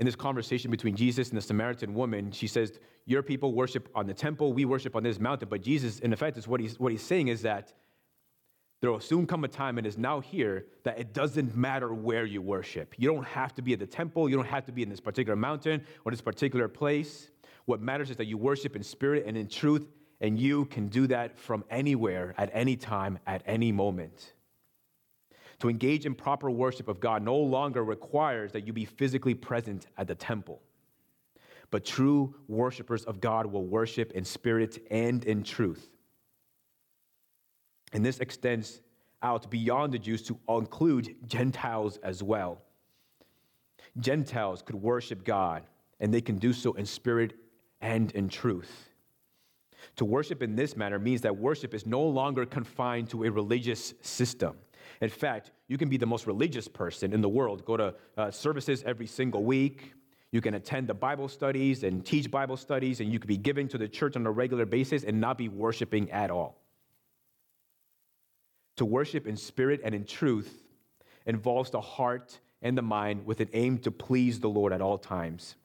in 0.00 0.06
this 0.06 0.16
conversation 0.16 0.70
between 0.70 0.96
Jesus 0.96 1.28
and 1.28 1.36
the 1.36 1.42
Samaritan 1.42 1.92
woman, 1.92 2.32
she 2.32 2.46
says, 2.46 2.80
Your 3.04 3.22
people 3.22 3.52
worship 3.52 3.90
on 3.94 4.06
the 4.06 4.14
temple, 4.14 4.54
we 4.54 4.64
worship 4.64 4.96
on 4.96 5.02
this 5.02 5.20
mountain. 5.20 5.48
But 5.50 5.60
Jesus, 5.60 5.98
in 5.98 6.14
effect, 6.14 6.38
is 6.38 6.48
what 6.48 6.58
he's, 6.58 6.80
what 6.80 6.90
he's 6.90 7.02
saying 7.02 7.28
is 7.28 7.42
that 7.42 7.74
there 8.80 8.90
will 8.90 9.00
soon 9.00 9.26
come 9.26 9.44
a 9.44 9.48
time, 9.48 9.76
and 9.76 9.86
is 9.86 9.98
now 9.98 10.20
here, 10.20 10.64
that 10.84 10.98
it 10.98 11.12
doesn't 11.12 11.54
matter 11.54 11.92
where 11.92 12.24
you 12.24 12.40
worship. 12.40 12.94
You 12.96 13.12
don't 13.12 13.26
have 13.26 13.54
to 13.56 13.62
be 13.62 13.74
at 13.74 13.78
the 13.78 13.86
temple, 13.86 14.26
you 14.30 14.36
don't 14.36 14.46
have 14.46 14.64
to 14.64 14.72
be 14.72 14.82
in 14.82 14.88
this 14.88 15.00
particular 15.00 15.36
mountain 15.36 15.84
or 16.06 16.10
this 16.10 16.22
particular 16.22 16.66
place. 16.66 17.30
What 17.66 17.82
matters 17.82 18.08
is 18.08 18.16
that 18.16 18.24
you 18.24 18.38
worship 18.38 18.74
in 18.74 18.82
spirit 18.82 19.24
and 19.26 19.36
in 19.36 19.48
truth, 19.48 19.86
and 20.22 20.38
you 20.38 20.64
can 20.64 20.88
do 20.88 21.08
that 21.08 21.38
from 21.38 21.62
anywhere, 21.68 22.34
at 22.38 22.48
any 22.54 22.74
time, 22.74 23.18
at 23.26 23.42
any 23.44 23.70
moment. 23.70 24.32
To 25.60 25.68
engage 25.68 26.06
in 26.06 26.14
proper 26.14 26.50
worship 26.50 26.88
of 26.88 27.00
God 27.00 27.22
no 27.22 27.36
longer 27.36 27.84
requires 27.84 28.52
that 28.52 28.66
you 28.66 28.72
be 28.72 28.86
physically 28.86 29.34
present 29.34 29.86
at 29.98 30.06
the 30.06 30.14
temple. 30.14 30.62
But 31.70 31.84
true 31.84 32.34
worshipers 32.48 33.04
of 33.04 33.20
God 33.20 33.46
will 33.46 33.64
worship 33.64 34.12
in 34.12 34.24
spirit 34.24 34.82
and 34.90 35.22
in 35.24 35.42
truth. 35.42 35.88
And 37.92 38.04
this 38.04 38.18
extends 38.20 38.80
out 39.22 39.50
beyond 39.50 39.92
the 39.92 39.98
Jews 39.98 40.22
to 40.22 40.38
include 40.48 41.14
Gentiles 41.26 41.98
as 42.02 42.22
well. 42.22 42.62
Gentiles 43.98 44.62
could 44.62 44.76
worship 44.76 45.24
God, 45.24 45.64
and 46.00 46.12
they 46.12 46.20
can 46.20 46.38
do 46.38 46.52
so 46.52 46.72
in 46.72 46.86
spirit 46.86 47.34
and 47.80 48.10
in 48.12 48.28
truth. 48.28 48.88
To 49.96 50.04
worship 50.04 50.42
in 50.42 50.56
this 50.56 50.76
manner 50.76 50.98
means 50.98 51.20
that 51.22 51.36
worship 51.36 51.74
is 51.74 51.86
no 51.86 52.02
longer 52.02 52.46
confined 52.46 53.10
to 53.10 53.24
a 53.24 53.30
religious 53.30 53.94
system. 54.00 54.56
In 55.00 55.08
fact, 55.08 55.50
you 55.66 55.78
can 55.78 55.88
be 55.88 55.96
the 55.96 56.06
most 56.06 56.26
religious 56.26 56.68
person 56.68 57.12
in 57.12 57.20
the 57.20 57.28
world, 57.28 57.64
go 57.64 57.76
to 57.76 57.94
uh, 58.16 58.30
services 58.30 58.82
every 58.84 59.06
single 59.06 59.42
week. 59.42 59.94
You 60.30 60.40
can 60.40 60.54
attend 60.54 60.88
the 60.88 60.94
Bible 60.94 61.28
studies 61.28 61.82
and 61.82 62.04
teach 62.04 62.30
Bible 62.30 62.56
studies, 62.56 63.00
and 63.00 63.10
you 63.10 63.18
could 63.18 63.28
be 63.28 63.38
giving 63.38 63.66
to 63.68 63.78
the 63.78 63.88
church 63.88 64.14
on 64.16 64.26
a 64.26 64.30
regular 64.30 64.66
basis 64.66 65.02
and 65.04 65.20
not 65.20 65.38
be 65.38 65.48
worshiping 65.48 66.10
at 66.10 66.30
all. 66.30 66.60
To 68.76 68.84
worship 68.84 69.26
in 69.26 69.36
spirit 69.36 69.80
and 69.82 69.94
in 69.94 70.04
truth 70.04 70.62
involves 71.26 71.70
the 71.70 71.80
heart 71.80 72.38
and 72.62 72.76
the 72.76 72.82
mind 72.82 73.24
with 73.24 73.40
an 73.40 73.48
aim 73.54 73.78
to 73.78 73.90
please 73.90 74.38
the 74.38 74.48
Lord 74.48 74.72
at 74.72 74.82
all 74.82 74.98
times, 74.98 75.56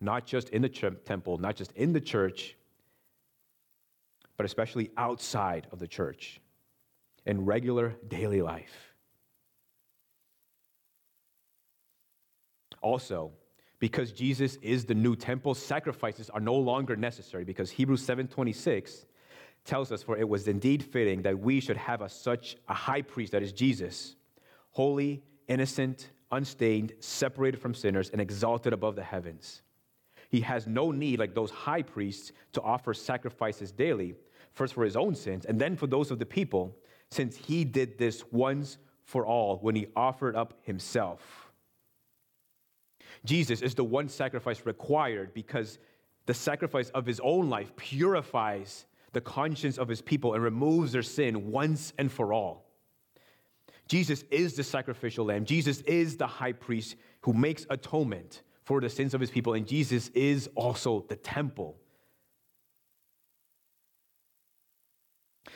not 0.00 0.24
just 0.24 0.48
in 0.50 0.62
the 0.62 0.68
ch- 0.68 0.84
temple, 1.04 1.38
not 1.38 1.56
just 1.56 1.72
in 1.72 1.92
the 1.92 2.00
church, 2.00 2.56
but 4.36 4.46
especially 4.46 4.90
outside 4.96 5.66
of 5.72 5.80
the 5.80 5.86
church 5.86 6.40
in 7.28 7.44
regular 7.44 7.94
daily 8.08 8.42
life. 8.42 8.94
Also, 12.80 13.32
because 13.78 14.12
Jesus 14.12 14.56
is 14.62 14.86
the 14.86 14.94
new 14.94 15.14
temple, 15.14 15.54
sacrifices 15.54 16.30
are 16.30 16.40
no 16.40 16.54
longer 16.54 16.96
necessary 16.96 17.44
because 17.44 17.70
Hebrews 17.70 18.04
7:26 18.04 19.04
tells 19.64 19.92
us 19.92 20.02
for 20.02 20.16
it 20.16 20.28
was 20.28 20.48
indeed 20.48 20.82
fitting 20.82 21.22
that 21.22 21.38
we 21.38 21.60
should 21.60 21.76
have 21.76 22.00
a, 22.00 22.08
such 22.08 22.56
a 22.68 22.74
high 22.74 23.02
priest 23.02 23.32
that 23.32 23.42
is 23.42 23.52
Jesus, 23.52 24.16
holy, 24.70 25.22
innocent, 25.48 26.10
unstained, 26.32 26.94
separated 27.00 27.60
from 27.60 27.74
sinners 27.74 28.08
and 28.10 28.20
exalted 28.20 28.72
above 28.72 28.96
the 28.96 29.02
heavens. 29.02 29.62
He 30.30 30.40
has 30.40 30.66
no 30.66 30.90
need 30.90 31.18
like 31.18 31.34
those 31.34 31.50
high 31.50 31.82
priests 31.82 32.32
to 32.52 32.62
offer 32.62 32.94
sacrifices 32.94 33.70
daily, 33.70 34.14
first 34.52 34.74
for 34.74 34.84
his 34.84 34.96
own 34.96 35.14
sins 35.14 35.44
and 35.44 35.60
then 35.60 35.76
for 35.76 35.86
those 35.86 36.10
of 36.10 36.18
the 36.18 36.26
people 36.26 36.74
since 37.10 37.36
he 37.36 37.64
did 37.64 37.98
this 37.98 38.24
once 38.30 38.78
for 39.04 39.26
all 39.26 39.58
when 39.58 39.74
he 39.74 39.86
offered 39.96 40.36
up 40.36 40.54
himself. 40.62 41.50
Jesus 43.24 43.62
is 43.62 43.74
the 43.74 43.84
one 43.84 44.08
sacrifice 44.08 44.64
required 44.66 45.32
because 45.34 45.78
the 46.26 46.34
sacrifice 46.34 46.90
of 46.90 47.06
his 47.06 47.20
own 47.20 47.48
life 47.48 47.74
purifies 47.76 48.86
the 49.12 49.20
conscience 49.20 49.78
of 49.78 49.88
his 49.88 50.02
people 50.02 50.34
and 50.34 50.42
removes 50.42 50.92
their 50.92 51.02
sin 51.02 51.50
once 51.50 51.92
and 51.98 52.12
for 52.12 52.32
all. 52.32 52.66
Jesus 53.88 54.22
is 54.30 54.54
the 54.54 54.62
sacrificial 54.62 55.24
lamb. 55.24 55.46
Jesus 55.46 55.80
is 55.80 56.18
the 56.18 56.26
high 56.26 56.52
priest 56.52 56.96
who 57.22 57.32
makes 57.32 57.66
atonement 57.70 58.42
for 58.64 58.82
the 58.82 58.90
sins 58.90 59.14
of 59.14 59.20
his 59.20 59.30
people, 59.30 59.54
and 59.54 59.66
Jesus 59.66 60.10
is 60.10 60.48
also 60.54 61.06
the 61.08 61.16
temple. 61.16 61.78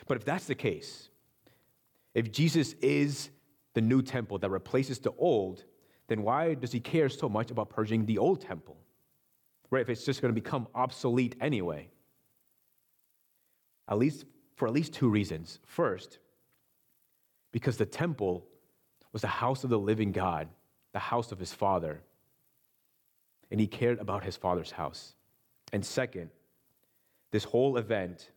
But 0.07 0.17
if 0.17 0.25
that's 0.25 0.47
the 0.47 0.55
case, 0.55 1.11
if 2.15 2.31
Jesus 2.31 2.75
is 2.75 3.31
the 3.75 3.81
new 3.81 4.03
temple 4.03 4.39
that 4.39 4.51
replaces 4.51 4.99
the 4.99 5.13
old, 5.19 5.65
then 6.09 6.23
why 6.23 6.55
does 6.55 6.73
he 6.73 6.81
care 6.81 7.09
so 7.09 7.29
much 7.29 7.51
about 7.51 7.71
purging 7.71 8.05
the 8.05 8.19
old 8.19 8.41
temple? 8.41 8.77
Right? 9.71 9.83
If 9.83 9.89
it's 9.89 10.05
just 10.05 10.21
going 10.21 10.35
to 10.35 10.41
become 10.41 10.69
obsolete 10.75 11.37
anyway. 11.41 11.89
At 13.89 13.99
least 13.99 14.27
for 14.57 14.69
at 14.69 14.75
least 14.75 14.93
two 14.93 15.09
reasons. 15.09 15.59
First, 15.65 16.19
because 17.53 17.77
the 17.77 17.87
temple 17.87 18.47
was 19.13 19.23
the 19.23 19.29
house 19.29 19.65
of 19.65 19.71
the 19.71 19.79
living 19.79 20.13
God, 20.13 20.49
the 20.93 20.99
house 20.99 21.33
of 21.33 21.39
his 21.39 21.53
father 21.53 22.03
and 23.53 23.61
he 23.61 23.67
cared 23.67 24.01
about 24.01 24.25
his 24.25 24.35
father's 24.35 24.71
house. 24.71 25.15
And 25.75 25.85
second, 25.85 26.31
this 27.31 27.45
whole 27.45 27.77
event, 27.77 28.31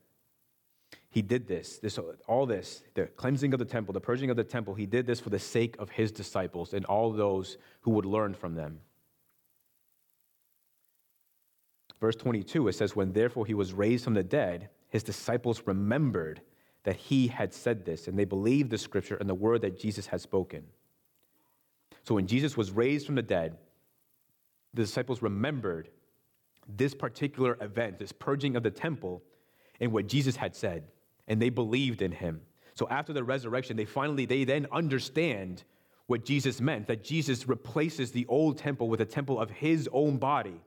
he 1.16 1.22
did 1.22 1.48
this, 1.48 1.78
this 1.78 1.98
all 2.28 2.46
this, 2.46 2.84
the 2.94 3.06
cleansing 3.06 3.54
of 3.54 3.60
the 3.60 3.64
temple, 3.64 3.94
the 3.94 4.02
purging 4.02 4.30
of 4.30 4.36
the 4.36 4.44
temple, 4.44 4.74
he 4.76 4.86
did 4.86 5.08
this 5.08 5.22
for 5.22 5.30
the 5.30 5.40
sake 5.40 5.78
of 5.80 5.90
his 5.90 6.12
disciples 6.12 6.74
and 6.74 6.84
all 6.84 7.10
those 7.10 7.58
who 7.80 7.92
would 7.92 8.04
learn 8.04 8.34
from 8.34 8.54
them. 8.54 8.82
Verse 12.02 12.18
22, 12.18 12.68
it 12.68 12.74
says, 12.74 12.98
When 12.98 13.14
therefore 13.14 13.46
he 13.46 13.54
was 13.54 13.72
raised 13.72 14.04
from 14.04 14.14
the 14.14 14.24
dead, 14.24 14.68
his 14.90 15.04
disciples 15.04 15.64
remembered 15.66 16.42
that 16.84 16.98
he 16.98 17.28
had 17.28 17.54
said 17.54 17.86
this, 17.86 18.10
and 18.10 18.20
they 18.20 18.26
believed 18.26 18.70
the 18.70 18.78
scripture 18.78 19.16
and 19.16 19.30
the 19.30 19.34
word 19.34 19.62
that 19.62 19.80
Jesus 19.80 20.08
had 20.08 20.20
spoken. 20.20 20.66
So 22.04 22.16
when 22.16 22.28
Jesus 22.28 22.58
was 22.58 22.72
raised 22.72 23.06
from 23.06 23.16
the 23.16 23.22
dead, 23.22 23.56
the 24.74 24.82
disciples 24.82 25.22
remembered 25.22 25.88
this 26.68 26.94
particular 26.94 27.58
event, 27.62 28.00
this 28.00 28.12
purging 28.12 28.58
of 28.58 28.64
the 28.64 28.70
temple, 28.70 29.24
and 29.80 29.94
what 29.94 30.08
Jesus 30.08 30.36
had 30.36 30.54
said, 30.54 30.84
and 31.28 31.42
they 31.42 31.50
believed 31.50 32.02
in 32.02 32.12
him. 32.12 32.42
So 32.74 32.88
after 32.90 33.14
the 33.14 33.24
resurrection, 33.24 33.78
they 33.78 33.86
finally, 33.86 34.26
they 34.26 34.44
then 34.44 34.68
understand 34.72 35.64
what 36.08 36.26
Jesus 36.26 36.62
meant 36.62 36.88
that 36.88 37.04
Jesus 37.04 37.48
replaces 37.48 38.12
the 38.12 38.26
old 38.28 38.58
temple 38.58 38.90
with 38.90 39.02
a 39.02 39.06
temple 39.06 39.40
of 39.40 39.50
his 39.50 39.90
own 39.92 40.18
body. 40.18 40.62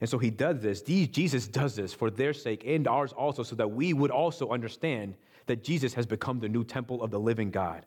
And 0.00 0.10
so 0.10 0.18
he 0.18 0.30
does 0.30 0.60
this. 0.60 0.82
Jesus 0.82 1.46
does 1.46 1.76
this 1.76 1.94
for 1.94 2.10
their 2.10 2.32
sake 2.32 2.64
and 2.66 2.86
ours 2.86 3.12
also, 3.12 3.42
so 3.42 3.56
that 3.56 3.70
we 3.70 3.92
would 3.92 4.10
also 4.10 4.50
understand 4.50 5.14
that 5.46 5.64
Jesus 5.64 5.94
has 5.94 6.06
become 6.06 6.40
the 6.40 6.48
new 6.48 6.64
temple 6.64 7.02
of 7.02 7.10
the 7.10 7.18
living 7.18 7.50
God. 7.50 7.86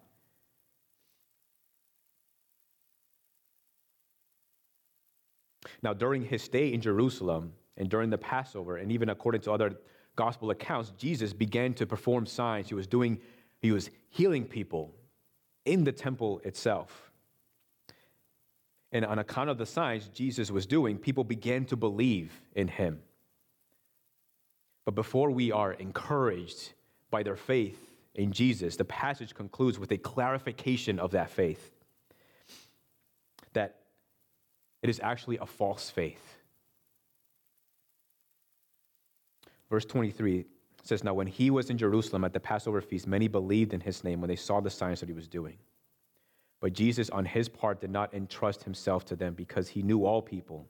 Now, 5.82 5.94
during 5.94 6.24
his 6.24 6.42
stay 6.42 6.74
in 6.74 6.82
Jerusalem 6.82 7.54
and 7.78 7.90
during 7.90 8.10
the 8.10 8.18
Passover, 8.18 8.78
and 8.78 8.92
even 8.92 9.10
according 9.10 9.42
to 9.42 9.52
other 9.52 9.76
gospel 10.16 10.52
accounts, 10.52 10.94
Jesus 10.98 11.34
began 11.34 11.74
to 11.76 11.86
perform 11.86 12.26
signs. 12.26 12.68
He 12.68 12.76
was 12.76 12.88
doing, 12.88 13.20
he 13.62 13.72
was 13.72 13.90
healing 14.10 14.46
people 14.46 14.94
in 15.66 15.84
the 15.84 15.92
temple 15.92 16.42
itself. 16.44 17.12
And 18.92 19.04
on 19.04 19.20
account 19.20 19.50
of 19.50 19.58
the 19.58 19.66
signs 19.66 20.08
Jesus 20.10 20.52
was 20.52 20.66
doing, 20.66 20.98
people 20.98 21.24
began 21.24 21.66
to 21.66 21.76
believe 21.76 22.32
in 22.56 22.68
him. 22.68 23.02
But 24.86 24.96
before 24.96 25.32
we 25.32 25.52
are 25.52 25.74
encouraged 25.74 26.74
by 27.10 27.24
their 27.24 27.36
faith 27.36 27.78
in 28.14 28.32
Jesus, 28.32 28.78
the 28.78 28.86
passage 28.86 29.34
concludes 29.34 29.80
with 29.80 29.92
a 29.92 29.98
clarification 29.98 31.00
of 31.00 31.12
that 31.12 31.30
faith. 31.30 31.72
That 33.54 33.76
it 34.82 34.90
is 34.90 35.00
actually 35.04 35.40
a 35.40 35.46
false 35.46 35.90
faith. 35.90 36.38
Verse 39.76 39.84
23 39.84 40.46
says, 40.84 41.04
Now 41.04 41.14
when 41.14 41.28
he 41.28 41.50
was 41.50 41.70
in 41.70 41.78
Jerusalem 41.78 42.24
at 42.24 42.32
the 42.32 42.40
Passover 42.40 42.80
feast, 42.80 43.08
many 43.08 43.28
believed 43.28 43.74
in 43.74 43.82
his 43.82 44.06
name 44.06 44.22
when 44.22 44.30
they 44.30 44.38
saw 44.38 44.62
the 44.62 44.70
signs 44.70 45.02
that 45.02 45.10
he 45.10 45.14
was 45.14 45.28
doing. 45.28 45.58
But 46.62 46.72
Jesus, 46.72 47.10
on 47.10 47.26
his 47.26 47.50
part, 47.50 47.82
did 47.82 47.90
not 47.90 48.14
entrust 48.14 48.64
himself 48.64 49.04
to 49.04 49.18
them 49.18 49.34
because 49.34 49.68
he 49.68 49.82
knew 49.82 50.06
all 50.06 50.22
people 50.22 50.66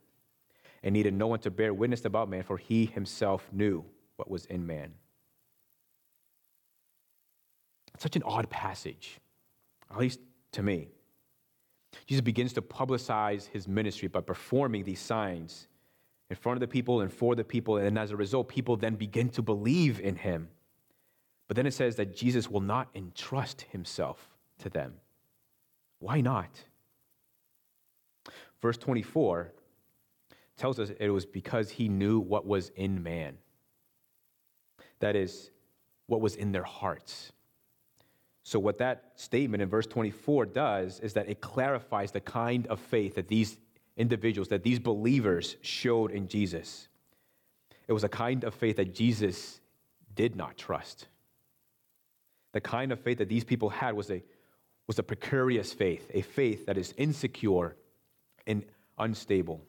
and 0.81 0.91
needed 0.91 1.13
no 1.13 1.27
one 1.27 1.37
to 1.41 1.51
bear 1.51 1.71
witness 1.71 2.03
about 2.05 2.29
man, 2.29 2.41
for 2.41 2.57
he 2.57 2.87
himself 2.87 3.47
knew 3.51 3.85
what 4.15 4.27
was 4.27 4.45
in 4.45 4.65
man. 4.65 4.91
It's 7.93 8.01
such 8.01 8.15
an 8.15 8.23
odd 8.23 8.49
passage, 8.49 9.19
at 9.91 9.99
least 9.99 10.19
to 10.53 10.63
me. 10.63 10.87
Jesus 12.07 12.21
begins 12.21 12.53
to 12.53 12.61
publicize 12.63 13.45
his 13.49 13.67
ministry 13.67 14.07
by 14.07 14.21
performing 14.21 14.83
these 14.83 14.99
signs 14.99 15.67
in 16.35 16.41
front 16.41 16.57
of 16.57 16.59
the 16.59 16.67
people 16.67 16.99
and 16.99 17.11
for 17.11 17.33
the 17.33 17.45
people. 17.45 17.77
And 17.77 17.97
as 17.97 18.11
a 18.11 18.17
result, 18.17 18.49
people 18.49 18.75
then 18.75 18.95
begin 18.95 19.29
to 19.29 19.41
believe 19.41 20.01
in 20.01 20.17
him. 20.17 20.49
But 21.47 21.55
then 21.55 21.65
it 21.65 21.73
says 21.73 21.95
that 21.95 22.15
Jesus 22.15 22.49
will 22.49 22.61
not 22.61 22.89
entrust 22.93 23.61
himself 23.71 24.29
to 24.59 24.69
them. 24.69 24.95
Why 25.99 26.19
not? 26.19 26.49
Verse 28.61 28.77
24 28.77 29.53
tells 30.57 30.77
us 30.77 30.91
it 30.99 31.09
was 31.09 31.25
because 31.25 31.69
he 31.69 31.87
knew 31.87 32.19
what 32.19 32.45
was 32.45 32.69
in 32.75 33.01
man. 33.01 33.37
That 34.99 35.15
is, 35.15 35.51
what 36.07 36.19
was 36.19 36.35
in 36.35 36.51
their 36.51 36.63
hearts. 36.63 37.31
So, 38.43 38.59
what 38.59 38.77
that 38.79 39.11
statement 39.15 39.63
in 39.63 39.69
verse 39.69 39.87
24 39.87 40.47
does 40.47 40.99
is 40.99 41.13
that 41.13 41.29
it 41.29 41.41
clarifies 41.41 42.11
the 42.11 42.21
kind 42.21 42.67
of 42.67 42.79
faith 42.79 43.15
that 43.15 43.27
these 43.27 43.57
individuals, 43.97 44.49
that 44.49 44.63
these 44.63 44.79
believers 44.79 45.55
showed 45.61 46.11
in 46.11 46.27
Jesus. 46.27 46.87
It 47.87 47.93
was 47.93 48.03
a 48.03 48.09
kind 48.09 48.43
of 48.43 48.53
faith 48.53 48.77
that 48.77 48.93
Jesus 48.93 49.59
did 50.15 50.35
not 50.35 50.57
trust. 50.57 51.07
The 52.53 52.61
kind 52.61 52.91
of 52.91 52.99
faith 52.99 53.19
that 53.19 53.29
these 53.29 53.43
people 53.43 53.69
had 53.69 53.95
was 53.95 54.09
a, 54.09 54.23
was 54.87 54.99
a 54.99 55.03
precarious 55.03 55.73
faith, 55.73 56.09
a 56.13 56.21
faith 56.21 56.65
that 56.65 56.77
is 56.77 56.93
insecure 56.97 57.75
and 58.47 58.63
unstable. 58.97 59.61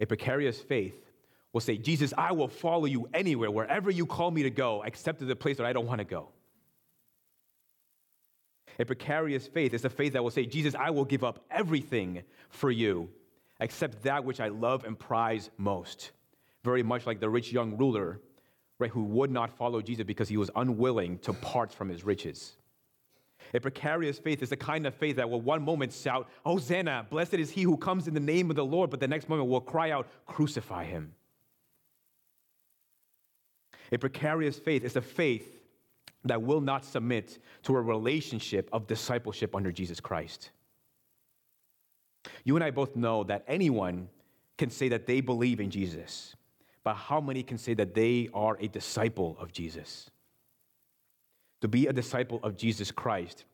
A 0.00 0.06
precarious 0.06 0.58
faith 0.58 0.94
will 1.52 1.60
say, 1.60 1.76
Jesus, 1.76 2.12
I 2.18 2.32
will 2.32 2.48
follow 2.48 2.86
you 2.86 3.08
anywhere, 3.14 3.50
wherever 3.50 3.90
you 3.90 4.06
call 4.06 4.30
me 4.30 4.42
to 4.42 4.50
go, 4.50 4.82
except 4.82 5.20
to 5.20 5.24
the 5.24 5.36
place 5.36 5.56
that 5.58 5.66
I 5.66 5.72
don't 5.72 5.86
want 5.86 6.00
to 6.00 6.04
go. 6.04 6.28
A 8.78 8.84
precarious 8.84 9.46
faith 9.46 9.72
is 9.72 9.84
a 9.84 9.90
faith 9.90 10.14
that 10.14 10.22
will 10.22 10.30
say, 10.30 10.46
Jesus, 10.46 10.74
I 10.74 10.90
will 10.90 11.04
give 11.04 11.24
up 11.24 11.44
everything 11.50 12.22
for 12.48 12.70
you 12.70 13.08
except 13.60 14.02
that 14.02 14.24
which 14.24 14.40
I 14.40 14.48
love 14.48 14.84
and 14.84 14.98
prize 14.98 15.50
most. 15.56 16.10
Very 16.64 16.82
much 16.82 17.06
like 17.06 17.20
the 17.20 17.28
rich 17.28 17.52
young 17.52 17.76
ruler, 17.76 18.20
right, 18.78 18.90
who 18.90 19.04
would 19.04 19.30
not 19.30 19.50
follow 19.50 19.80
Jesus 19.80 20.04
because 20.04 20.28
he 20.28 20.36
was 20.36 20.50
unwilling 20.56 21.18
to 21.20 21.32
part 21.32 21.72
from 21.72 21.88
his 21.88 22.04
riches. 22.04 22.56
A 23.52 23.60
precarious 23.60 24.18
faith 24.18 24.42
is 24.42 24.50
the 24.50 24.56
kind 24.56 24.86
of 24.86 24.94
faith 24.94 25.16
that 25.16 25.28
will 25.28 25.40
one 25.40 25.62
moment 25.62 25.92
shout, 25.92 26.28
Hosanna, 26.44 27.06
blessed 27.10 27.34
is 27.34 27.50
he 27.50 27.62
who 27.62 27.76
comes 27.76 28.08
in 28.08 28.14
the 28.14 28.20
name 28.20 28.50
of 28.50 28.56
the 28.56 28.64
Lord, 28.64 28.90
but 28.90 29.00
the 29.00 29.08
next 29.08 29.28
moment 29.28 29.48
will 29.48 29.60
cry 29.60 29.90
out, 29.90 30.08
Crucify 30.26 30.84
him. 30.84 31.12
A 33.92 33.98
precarious 33.98 34.58
faith 34.58 34.82
is 34.82 34.96
a 34.96 35.02
faith 35.02 35.63
that 36.24 36.42
will 36.42 36.60
not 36.60 36.84
submit 36.84 37.38
to 37.62 37.76
a 37.76 37.80
relationship 37.80 38.68
of 38.72 38.86
discipleship 38.86 39.54
under 39.54 39.70
Jesus 39.70 40.00
Christ. 40.00 40.50
You 42.44 42.56
and 42.56 42.64
I 42.64 42.70
both 42.70 42.96
know 42.96 43.24
that 43.24 43.44
anyone 43.46 44.08
can 44.56 44.70
say 44.70 44.88
that 44.88 45.06
they 45.06 45.20
believe 45.20 45.60
in 45.60 45.70
Jesus, 45.70 46.34
but 46.82 46.94
how 46.94 47.20
many 47.20 47.42
can 47.42 47.58
say 47.58 47.74
that 47.74 47.94
they 47.94 48.28
are 48.32 48.56
a 48.60 48.68
disciple 48.68 49.36
of 49.38 49.52
Jesus? 49.52 50.10
To 51.60 51.68
be 51.68 51.86
a 51.86 51.92
disciple 51.92 52.40
of 52.42 52.56
Jesus 52.56 52.90
Christ 52.90 53.44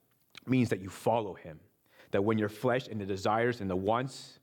means 0.46 0.68
that 0.68 0.80
you 0.80 0.88
follow 0.88 1.34
him, 1.34 1.58
that 2.10 2.22
when 2.22 2.38
your 2.38 2.48
flesh 2.48 2.88
and 2.88 3.00
the 3.00 3.06
desires 3.06 3.60
and 3.60 3.70
the 3.70 3.76
wants 3.76 4.38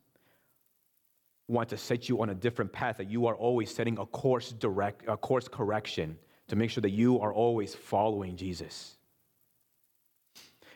want 1.48 1.70
to 1.70 1.78
set 1.78 2.10
you 2.10 2.22
on 2.22 2.30
a 2.30 2.36
different 2.36 2.74
path, 2.74 2.98
that 2.98 3.10
you 3.10 3.28
are 3.28 3.36
always 3.36 3.74
setting 3.74 3.98
a 3.98 4.06
course 4.06 4.52
direct, 4.52 5.08
a 5.08 5.16
course 5.16 5.48
correction 5.48 6.18
to 6.48 6.56
make 6.56 6.70
sure 6.70 6.82
that 6.82 6.92
you 6.92 7.20
are 7.20 7.34
always 7.34 7.76
following 7.76 8.36
Jesus. 8.36 8.96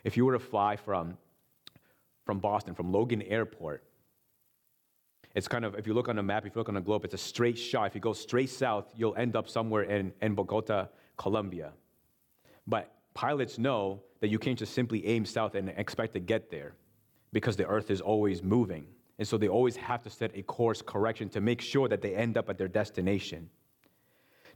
If 0.04 0.18
you 0.18 0.26
were 0.26 0.34
to 0.34 0.40
fly 0.40 0.76
from, 0.76 1.18
from 2.26 2.40
Boston, 2.40 2.74
from 2.74 2.92
Logan 2.92 3.22
Airport, 3.22 3.84
it's 5.34 5.48
kind 5.48 5.64
of, 5.64 5.76
if 5.76 5.88
you 5.88 5.94
look 5.94 6.10
on 6.10 6.18
a 6.18 6.24
map, 6.24 6.46
if 6.46 6.56
you 6.56 6.60
look 6.60 6.70
on 6.70 6.78
a 6.78 6.82
globe, 6.82 7.06
it's 7.06 7.14
a 7.14 7.18
straight 7.18 7.58
shot. 7.58 7.88
If 7.88 7.96
you 7.96 8.02
go 8.02 8.14
straight 8.14 8.50
south, 8.50 8.92
you'll 8.96 9.16
end 9.16 9.36
up 9.36 9.48
somewhere 9.48 9.84
in, 9.84 10.12
in 10.22 10.36
Bogota, 10.36 10.88
Colombia. 11.18 11.72
But 12.68 12.94
pilots 13.14 13.58
know 13.58 14.02
that 14.20 14.28
you 14.28 14.40
can't 14.40 14.60
just 14.60 14.74
simply 14.74 15.06
aim 15.08 15.26
south 15.26 15.56
and 15.56 15.70
expect 15.70 16.14
to 16.14 16.20
get 16.20 16.52
there 16.52 16.74
because 17.32 17.56
the 17.56 17.66
earth 17.66 17.90
is 17.92 18.02
always 18.02 18.44
moving. 18.44 18.86
And 19.20 19.28
so 19.28 19.38
they 19.38 19.48
always 19.48 19.76
have 19.78 20.02
to 20.04 20.10
set 20.10 20.32
a 20.36 20.42
course 20.42 20.82
correction 20.82 21.30
to 21.30 21.42
make 21.42 21.62
sure 21.62 21.88
that 21.88 22.02
they 22.02 22.14
end 22.16 22.38
up 22.38 22.50
at 22.50 22.58
their 22.58 22.68
destination. 22.68 23.50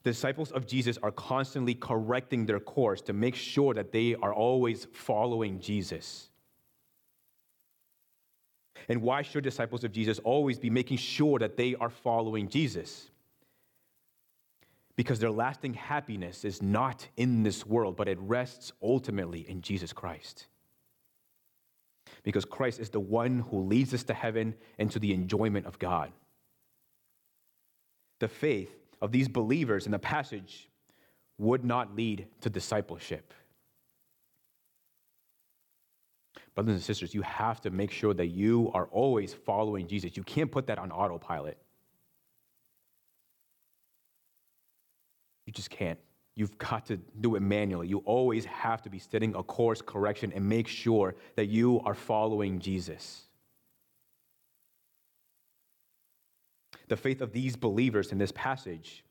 Disciples 0.06 0.52
of 0.52 0.68
Jesus 0.68 1.00
are 1.02 1.10
constantly 1.10 1.74
correcting 1.74 2.46
their 2.46 2.60
course 2.60 3.02
to 3.02 3.12
make 3.12 3.34
sure 3.34 3.74
that 3.74 3.92
they 3.92 4.14
are 4.14 4.32
always 4.32 4.86
following 4.94 5.60
Jesus. 5.60 6.30
And 8.88 9.02
why 9.02 9.24
should 9.24 9.44
disciples 9.44 9.84
of 9.84 9.92
Jesus 9.92 10.20
always 10.20 10.60
be 10.60 10.70
making 10.70 10.98
sure 10.98 11.40
that 11.40 11.58
they 11.58 11.74
are 11.74 11.90
following 11.90 12.48
Jesus? 12.48 13.10
Because 14.96 15.18
their 15.18 15.32
lasting 15.32 15.74
happiness 15.74 16.46
is 16.46 16.62
not 16.62 17.08
in 17.18 17.42
this 17.42 17.66
world, 17.66 17.98
but 17.98 18.08
it 18.08 18.20
rests 18.20 18.74
ultimately 18.84 19.50
in 19.50 19.62
Jesus 19.62 19.92
Christ. 19.92 20.46
Because 22.22 22.46
Christ 22.46 22.80
is 22.80 22.92
the 22.92 23.00
one 23.00 23.40
who 23.40 23.64
leads 23.64 23.92
us 23.92 24.04
to 24.04 24.14
heaven 24.14 24.54
and 24.78 24.92
to 24.92 25.00
the 25.00 25.16
enjoyment 25.16 25.66
of 25.66 25.80
God. 25.80 26.12
The 28.20 28.28
faith 28.28 28.85
of 29.06 29.12
these 29.12 29.28
believers 29.28 29.86
in 29.86 29.92
the 29.92 30.00
passage 30.00 30.68
would 31.38 31.64
not 31.64 31.96
lead 31.96 32.26
to 32.42 32.50
discipleship. 32.50 33.34
Brothers 36.56 36.74
and 36.74 36.84
sisters, 36.84 37.14
you 37.14 37.22
have 37.22 37.62
to 37.62 37.70
make 37.70 37.92
sure 37.92 38.16
that 38.16 38.28
you 38.28 38.72
are 38.74 38.88
always 38.88 39.32
following 39.32 39.88
Jesus. 39.88 40.18
You 40.18 40.24
can't 40.24 40.52
put 40.52 40.66
that 40.68 40.80
on 40.80 40.92
autopilot. 40.92 41.58
You 45.46 45.54
just 45.54 45.70
can't. 45.70 46.00
You've 46.34 46.58
got 46.58 46.88
to 46.88 46.98
do 46.98 47.36
it 47.36 47.42
manually. 47.42 47.88
You 47.88 48.00
always 48.06 48.44
have 48.46 48.82
to 48.82 48.90
be 48.90 48.98
setting 48.98 49.36
a 49.36 49.44
course 49.44 49.84
correction 49.84 50.34
and 50.34 50.50
make 50.50 50.68
sure 50.68 51.14
that 51.36 51.46
you 51.46 51.80
are 51.86 51.94
following 51.94 52.58
Jesus. 52.58 53.25
The 56.88 56.98
faith 56.98 57.22
of 57.22 57.32
these 57.32 57.56
believers 57.56 58.12
in 58.12 58.18
this 58.18 58.32
passage, 58.32 59.04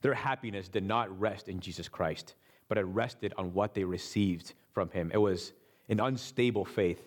their 0.00 0.14
happiness 0.14 0.68
did 0.68 0.84
not 0.84 1.20
rest 1.20 1.48
in 1.48 1.60
Jesus 1.60 1.88
Christ, 1.88 2.34
but 2.68 2.78
it 2.78 2.84
rested 2.84 3.34
on 3.36 3.52
what 3.52 3.74
they 3.74 3.84
received 3.84 4.54
from 4.72 4.90
him. 4.90 5.10
It 5.12 5.18
was 5.18 5.52
an 5.88 6.00
unstable 6.00 6.64
faith. 6.64 7.02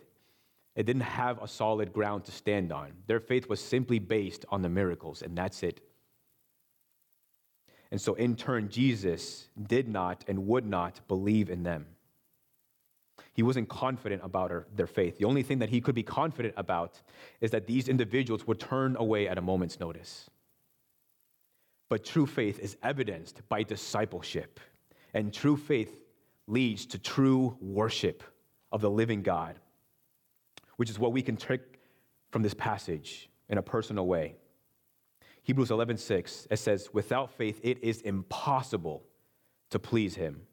It 0.75 0.85
didn't 0.85 1.01
have 1.01 1.41
a 1.41 1.47
solid 1.47 1.93
ground 1.93 2.25
to 2.25 2.31
stand 2.31 2.71
on. 2.71 2.91
Their 3.07 3.19
faith 3.19 3.49
was 3.49 3.59
simply 3.59 3.99
based 3.99 4.45
on 4.49 4.61
the 4.61 4.69
miracles, 4.69 5.21
and 5.21 5.37
that's 5.37 5.63
it. 5.63 5.81
And 7.91 7.99
so, 7.99 8.13
in 8.13 8.37
turn, 8.37 8.69
Jesus 8.69 9.49
did 9.67 9.89
not 9.89 10.23
and 10.27 10.47
would 10.47 10.65
not 10.65 11.01
believe 11.09 11.49
in 11.49 11.63
them. 11.63 11.85
He 13.33 13.43
wasn't 13.43 13.69
confident 13.69 14.21
about 14.23 14.51
her, 14.51 14.67
their 14.75 14.87
faith. 14.87 15.17
The 15.17 15.25
only 15.25 15.43
thing 15.43 15.59
that 15.59 15.69
he 15.69 15.79
could 15.79 15.95
be 15.95 16.03
confident 16.03 16.53
about 16.57 17.01
is 17.39 17.51
that 17.51 17.65
these 17.65 17.87
individuals 17.87 18.45
would 18.45 18.59
turn 18.59 18.95
away 18.97 19.27
at 19.27 19.37
a 19.37 19.41
moment's 19.41 19.79
notice. 19.79 20.29
But 21.87 22.03
true 22.03 22.25
faith 22.25 22.59
is 22.59 22.77
evidenced 22.83 23.41
by 23.49 23.63
discipleship, 23.63 24.59
and 25.13 25.33
true 25.33 25.57
faith 25.57 26.01
leads 26.47 26.85
to 26.87 26.97
true 26.97 27.57
worship 27.61 28.23
of 28.71 28.81
the 28.81 28.89
living 28.89 29.21
God, 29.21 29.59
which 30.75 30.89
is 30.89 30.99
what 30.99 31.13
we 31.13 31.21
can 31.21 31.37
take 31.37 31.61
from 32.31 32.41
this 32.41 32.53
passage 32.53 33.29
in 33.49 33.57
a 33.57 33.61
personal 33.61 34.07
way. 34.07 34.35
Hebrews 35.43 35.69
11:6 35.69 36.47
it 36.49 36.57
says 36.57 36.89
without 36.93 37.31
faith 37.31 37.59
it 37.63 37.83
is 37.83 38.01
impossible 38.01 39.03
to 39.69 39.79
please 39.79 40.15
him 40.15 40.47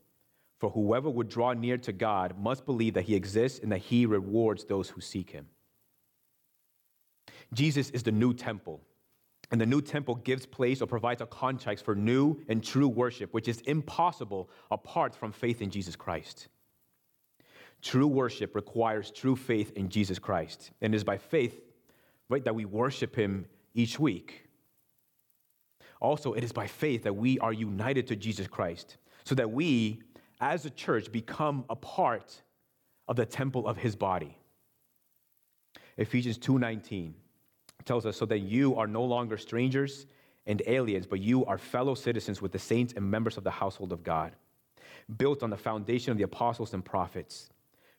for 0.58 0.70
whoever 0.70 1.08
would 1.08 1.28
draw 1.28 1.52
near 1.52 1.78
to 1.78 1.92
God 1.92 2.38
must 2.38 2.66
believe 2.66 2.94
that 2.94 3.04
he 3.04 3.14
exists 3.14 3.60
and 3.60 3.70
that 3.72 3.78
he 3.78 4.06
rewards 4.06 4.64
those 4.64 4.88
who 4.88 5.00
seek 5.00 5.30
him. 5.30 5.46
Jesus 7.54 7.90
is 7.90 8.02
the 8.02 8.12
new 8.12 8.34
temple. 8.34 8.80
And 9.50 9.60
the 9.60 9.66
new 9.66 9.80
temple 9.80 10.16
gives 10.16 10.44
place 10.44 10.82
or 10.82 10.86
provides 10.86 11.22
a 11.22 11.26
context 11.26 11.84
for 11.84 11.94
new 11.94 12.36
and 12.48 12.62
true 12.62 12.88
worship, 12.88 13.32
which 13.32 13.48
is 13.48 13.60
impossible 13.62 14.50
apart 14.70 15.14
from 15.14 15.32
faith 15.32 15.62
in 15.62 15.70
Jesus 15.70 15.96
Christ. 15.96 16.48
True 17.80 18.08
worship 18.08 18.54
requires 18.54 19.10
true 19.10 19.36
faith 19.36 19.72
in 19.76 19.88
Jesus 19.88 20.18
Christ. 20.18 20.72
And 20.82 20.92
it 20.92 20.96
is 20.96 21.04
by 21.04 21.16
faith, 21.16 21.60
right, 22.28 22.44
that 22.44 22.54
we 22.54 22.64
worship 22.64 23.16
him 23.16 23.46
each 23.72 23.98
week. 23.98 24.48
Also, 26.00 26.34
it 26.34 26.44
is 26.44 26.52
by 26.52 26.66
faith 26.66 27.04
that 27.04 27.16
we 27.16 27.38
are 27.38 27.52
united 27.52 28.06
to 28.08 28.16
Jesus 28.16 28.46
Christ, 28.46 28.98
so 29.24 29.34
that 29.34 29.50
we, 29.50 30.02
as 30.40 30.64
a 30.64 30.70
church, 30.70 31.10
become 31.10 31.64
a 31.68 31.76
part 31.76 32.42
of 33.06 33.16
the 33.16 33.26
temple 33.26 33.66
of 33.66 33.76
his 33.76 33.96
body. 33.96 34.36
Ephesians 35.96 36.38
2:19 36.38 37.14
tells 37.84 38.06
us 38.06 38.16
so 38.16 38.26
that 38.26 38.40
you 38.40 38.76
are 38.76 38.86
no 38.86 39.04
longer 39.04 39.36
strangers 39.36 40.06
and 40.46 40.62
aliens, 40.66 41.06
but 41.06 41.20
you 41.20 41.44
are 41.46 41.58
fellow 41.58 41.94
citizens 41.94 42.40
with 42.40 42.52
the 42.52 42.58
saints 42.58 42.92
and 42.94 43.10
members 43.10 43.36
of 43.36 43.44
the 43.44 43.50
household 43.50 43.92
of 43.92 44.02
God, 44.02 44.34
built 45.16 45.42
on 45.42 45.50
the 45.50 45.56
foundation 45.56 46.12
of 46.12 46.18
the 46.18 46.24
apostles 46.24 46.74
and 46.74 46.84
prophets 46.84 47.50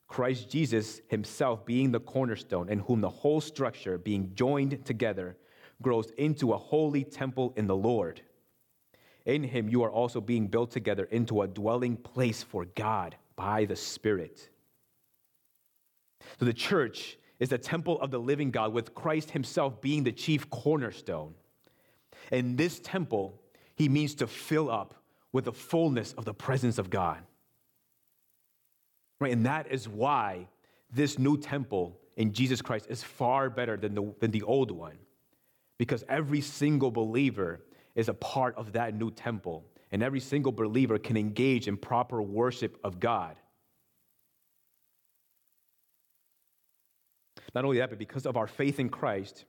Christ 0.09 0.49
Jesus 0.49 1.01
himself 1.07 1.65
being 1.65 1.91
the 1.91 1.99
cornerstone, 1.99 2.67
in 2.67 2.79
whom 2.79 2.99
the 2.99 3.09
whole 3.09 3.39
structure, 3.39 3.97
being 3.97 4.33
joined 4.33 4.83
together, 4.83 5.37
grows 5.81 6.09
into 6.17 6.51
a 6.51 6.57
holy 6.57 7.03
temple 7.03 7.53
in 7.55 7.67
the 7.67 7.75
Lord. 7.75 8.21
In 9.29 9.43
him 9.43 9.69
you 9.69 9.83
are 9.83 9.91
also 9.91 10.19
being 10.19 10.47
built 10.47 10.71
together 10.71 11.03
into 11.03 11.43
a 11.43 11.47
dwelling 11.47 11.97
place 11.97 12.41
for 12.41 12.65
God 12.65 13.15
by 13.35 13.65
the 13.65 13.75
Spirit. 13.75 14.49
So 16.39 16.45
the 16.45 16.53
church 16.53 17.15
is 17.39 17.49
the 17.49 17.59
temple 17.59 18.01
of 18.01 18.09
the 18.09 18.17
living 18.17 18.49
God, 18.49 18.73
with 18.73 18.95
Christ 18.95 19.29
himself 19.29 19.81
being 19.81 20.03
the 20.03 20.11
chief 20.11 20.49
cornerstone. 20.49 21.35
And 22.31 22.57
this 22.57 22.79
temple, 22.79 23.39
he 23.75 23.87
means 23.87 24.15
to 24.15 24.25
fill 24.25 24.69
up 24.69 24.95
with 25.31 25.45
the 25.45 25.53
fullness 25.53 26.13
of 26.13 26.25
the 26.25 26.33
presence 26.33 26.79
of 26.79 26.89
God. 26.89 27.19
Right? 29.19 29.31
And 29.31 29.45
that 29.45 29.71
is 29.71 29.87
why 29.87 30.47
this 30.91 31.19
new 31.19 31.37
temple 31.37 31.99
in 32.17 32.33
Jesus 32.33 32.63
Christ 32.63 32.87
is 32.89 33.03
far 33.03 33.51
better 33.51 33.77
than 33.77 33.93
the, 33.93 34.11
than 34.19 34.31
the 34.31 34.41
old 34.41 34.71
one. 34.71 34.97
Because 35.77 36.03
every 36.09 36.41
single 36.41 36.89
believer 36.89 37.61
is 37.95 38.09
a 38.09 38.13
part 38.13 38.55
of 38.55 38.73
that 38.73 38.93
new 38.93 39.11
temple, 39.11 39.65
and 39.91 40.03
every 40.03 40.19
single 40.19 40.51
believer 40.51 40.97
can 40.97 41.17
engage 41.17 41.67
in 41.67 41.77
proper 41.77 42.21
worship 42.21 42.77
of 42.83 42.99
God. 42.99 43.35
Not 47.55 47.65
only 47.65 47.79
that, 47.79 47.89
but 47.89 47.99
because 47.99 48.25
of 48.25 48.37
our 48.37 48.47
faith 48.47 48.79
in 48.79 48.89
Christ, 48.89 49.45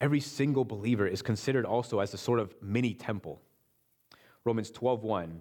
every 0.00 0.20
single 0.20 0.64
believer 0.64 1.06
is 1.06 1.22
considered 1.22 1.64
also 1.64 2.00
as 2.00 2.14
a 2.14 2.18
sort 2.18 2.40
of 2.40 2.54
mini 2.62 2.94
temple. 2.94 3.40
Romans 4.44 4.70
12 4.70 5.02
1 5.02 5.40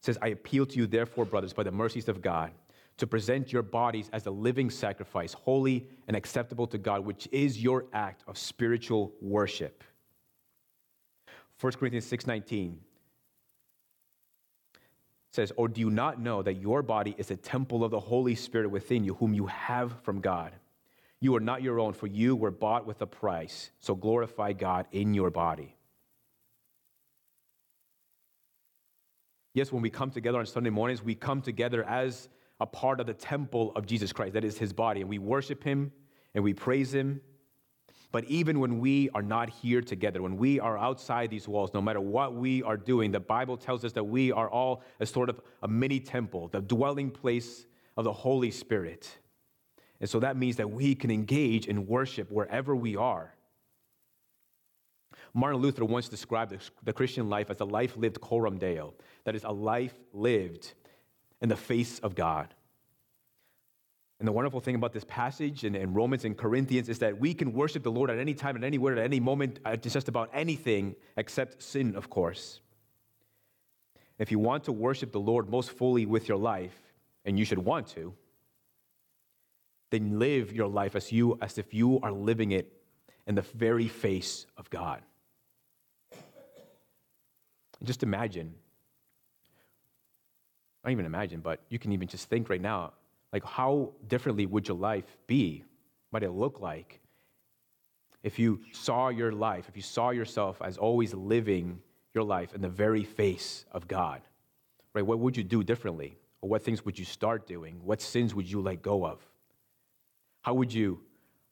says, 0.00 0.18
I 0.22 0.28
appeal 0.28 0.64
to 0.66 0.76
you, 0.76 0.86
therefore, 0.86 1.26
brothers, 1.26 1.52
by 1.52 1.62
the 1.62 1.70
mercies 1.70 2.08
of 2.08 2.22
God, 2.22 2.52
to 2.96 3.06
present 3.06 3.52
your 3.52 3.62
bodies 3.62 4.08
as 4.12 4.26
a 4.26 4.30
living 4.30 4.70
sacrifice, 4.70 5.32
holy 5.32 5.86
and 6.08 6.16
acceptable 6.16 6.66
to 6.68 6.78
God, 6.78 7.04
which 7.04 7.28
is 7.30 7.62
your 7.62 7.86
act 7.92 8.24
of 8.26 8.36
spiritual 8.36 9.12
worship. 9.20 9.84
1 11.60 11.72
Corinthians 11.74 12.06
6:19 12.06 12.78
says, 15.30 15.52
Or 15.56 15.68
do 15.68 15.80
you 15.80 15.90
not 15.90 16.20
know 16.20 16.42
that 16.42 16.54
your 16.54 16.82
body 16.82 17.14
is 17.18 17.30
a 17.30 17.36
temple 17.36 17.84
of 17.84 17.90
the 17.90 18.00
Holy 18.00 18.34
Spirit 18.34 18.70
within 18.70 19.04
you, 19.04 19.14
whom 19.14 19.34
you 19.34 19.46
have 19.46 19.94
from 20.02 20.20
God? 20.20 20.52
You 21.20 21.36
are 21.36 21.40
not 21.40 21.62
your 21.62 21.78
own, 21.78 21.92
for 21.92 22.06
you 22.06 22.34
were 22.34 22.50
bought 22.50 22.86
with 22.86 23.02
a 23.02 23.06
price. 23.06 23.70
So 23.78 23.94
glorify 23.94 24.54
God 24.54 24.86
in 24.90 25.12
your 25.12 25.30
body. 25.30 25.76
Yes, 29.52 29.70
when 29.70 29.82
we 29.82 29.90
come 29.90 30.10
together 30.10 30.38
on 30.38 30.46
Sunday 30.46 30.70
mornings, 30.70 31.02
we 31.02 31.14
come 31.14 31.42
together 31.42 31.84
as 31.84 32.28
a 32.60 32.66
part 32.66 33.00
of 33.00 33.06
the 33.06 33.14
temple 33.14 33.72
of 33.74 33.84
Jesus 33.86 34.12
Christ, 34.12 34.34
that 34.34 34.44
is 34.44 34.56
his 34.56 34.72
body, 34.72 35.00
and 35.00 35.10
we 35.10 35.18
worship 35.18 35.62
him 35.62 35.92
and 36.34 36.44
we 36.44 36.54
praise 36.54 36.94
him. 36.94 37.20
But 38.12 38.24
even 38.24 38.58
when 38.58 38.80
we 38.80 39.08
are 39.10 39.22
not 39.22 39.48
here 39.48 39.80
together, 39.80 40.20
when 40.20 40.36
we 40.36 40.58
are 40.58 40.76
outside 40.76 41.30
these 41.30 41.46
walls, 41.46 41.72
no 41.72 41.80
matter 41.80 42.00
what 42.00 42.34
we 42.34 42.62
are 42.64 42.76
doing, 42.76 43.12
the 43.12 43.20
Bible 43.20 43.56
tells 43.56 43.84
us 43.84 43.92
that 43.92 44.04
we 44.04 44.32
are 44.32 44.50
all 44.50 44.82
a 44.98 45.06
sort 45.06 45.28
of 45.28 45.40
a 45.62 45.68
mini 45.68 46.00
temple, 46.00 46.48
the 46.48 46.60
dwelling 46.60 47.10
place 47.10 47.66
of 47.96 48.04
the 48.04 48.12
Holy 48.12 48.50
Spirit. 48.50 49.18
And 50.00 50.08
so 50.08 50.18
that 50.20 50.36
means 50.36 50.56
that 50.56 50.70
we 50.70 50.94
can 50.94 51.10
engage 51.10 51.66
in 51.66 51.86
worship 51.86 52.30
wherever 52.32 52.74
we 52.74 52.96
are. 52.96 53.34
Martin 55.32 55.60
Luther 55.60 55.84
once 55.84 56.08
described 56.08 56.56
the 56.82 56.92
Christian 56.92 57.28
life 57.28 57.50
as 57.50 57.60
a 57.60 57.64
life 57.64 57.96
lived 57.96 58.20
coram 58.20 58.58
deo, 58.58 58.94
that 59.24 59.36
is, 59.36 59.44
a 59.44 59.52
life 59.52 59.94
lived 60.12 60.72
in 61.40 61.48
the 61.48 61.56
face 61.56 62.00
of 62.00 62.16
God. 62.16 62.54
And 64.20 64.28
the 64.28 64.32
wonderful 64.32 64.60
thing 64.60 64.74
about 64.74 64.92
this 64.92 65.04
passage 65.04 65.64
in, 65.64 65.74
in, 65.74 65.94
Romans 65.94 66.26
and 66.26 66.36
Corinthians 66.36 66.90
is 66.90 66.98
that 66.98 67.18
we 67.18 67.32
can 67.32 67.54
worship 67.54 67.82
the 67.82 67.90
Lord 67.90 68.10
at 68.10 68.18
any 68.18 68.34
time, 68.34 68.54
at 68.54 68.62
anywhere, 68.62 68.92
at 68.92 69.02
any 69.02 69.18
moment, 69.18 69.58
uh, 69.64 69.70
at 69.70 69.82
just 69.82 70.08
about 70.08 70.28
anything 70.34 70.94
except 71.16 71.62
sin, 71.62 71.96
of 71.96 72.10
course. 72.10 72.60
If 74.18 74.30
you 74.30 74.38
want 74.38 74.64
to 74.64 74.72
worship 74.72 75.10
the 75.10 75.20
Lord 75.20 75.48
most 75.48 75.70
fully 75.70 76.04
with 76.04 76.28
your 76.28 76.36
life, 76.36 76.78
and 77.24 77.38
you 77.38 77.46
should 77.46 77.58
want 77.58 77.86
to, 77.88 78.12
then 79.90 80.18
live 80.18 80.52
your 80.52 80.68
life 80.68 80.94
as 80.96 81.10
you 81.10 81.38
as 81.40 81.56
if 81.56 81.72
you 81.72 81.98
are 82.00 82.12
living 82.12 82.52
it 82.52 82.70
in 83.26 83.34
the 83.34 83.42
very 83.42 83.88
face 83.88 84.46
of 84.58 84.68
God. 84.68 85.00
And 86.12 87.86
just 87.86 88.02
imagine, 88.02 88.54
not 90.84 90.90
even 90.90 91.06
imagine, 91.06 91.40
but 91.40 91.60
you 91.70 91.78
can 91.78 91.92
even 91.92 92.06
just 92.06 92.28
think 92.28 92.50
right 92.50 92.60
now, 92.60 92.92
like 93.32 93.44
how 93.44 93.92
differently 94.06 94.46
would 94.46 94.68
your 94.68 94.76
life 94.76 95.16
be? 95.26 95.64
What 96.10 96.22
it 96.22 96.30
look 96.30 96.60
like 96.60 97.00
if 98.22 98.38
you 98.38 98.60
saw 98.72 99.08
your 99.08 99.32
life, 99.32 99.68
if 99.68 99.76
you 99.76 99.82
saw 99.82 100.10
yourself 100.10 100.60
as 100.62 100.76
always 100.76 101.14
living 101.14 101.80
your 102.12 102.24
life 102.24 102.54
in 102.54 102.60
the 102.60 102.68
very 102.68 103.04
face 103.04 103.64
of 103.72 103.86
God? 103.88 104.20
Right? 104.92 105.06
What 105.06 105.20
would 105.20 105.36
you 105.36 105.44
do 105.44 105.62
differently? 105.62 106.16
Or 106.42 106.48
what 106.48 106.62
things 106.62 106.84
would 106.84 106.98
you 106.98 107.04
start 107.04 107.46
doing? 107.46 107.80
What 107.84 108.00
sins 108.00 108.34
would 108.34 108.50
you 108.50 108.60
let 108.60 108.82
go 108.82 109.06
of? 109.06 109.20
How 110.42 110.54
would 110.54 110.72
you 110.72 111.00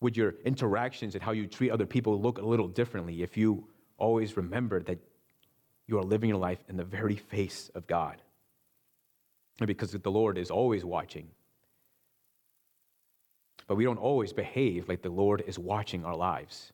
would 0.01 0.17
your 0.17 0.35
interactions 0.45 1.15
and 1.15 1.23
how 1.23 1.33
you 1.33 1.47
treat 1.47 1.71
other 1.71 1.87
people 1.87 2.21
look 2.21 2.39
a 2.39 2.47
little 2.47 2.69
differently 2.69 3.23
if 3.23 3.37
you 3.37 3.67
always 3.97 4.37
remember 4.37 4.81
that 4.85 4.99
you 5.89 5.99
are 5.99 6.05
living 6.05 6.29
your 6.29 6.39
life 6.39 6.63
in 6.69 6.77
the 6.77 6.85
very 6.85 7.17
face 7.17 7.71
of 7.75 7.87
God? 7.87 8.23
Because 9.65 9.91
the 9.91 10.11
Lord 10.11 10.39
is 10.39 10.51
always 10.53 10.85
watching. 10.85 11.29
But 13.69 13.77
we 13.77 13.85
don't 13.85 13.99
always 13.99 14.33
behave 14.33 14.89
like 14.89 15.03
the 15.03 15.11
Lord 15.11 15.45
is 15.47 15.59
watching 15.59 16.05
our 16.05 16.17
lives. 16.17 16.73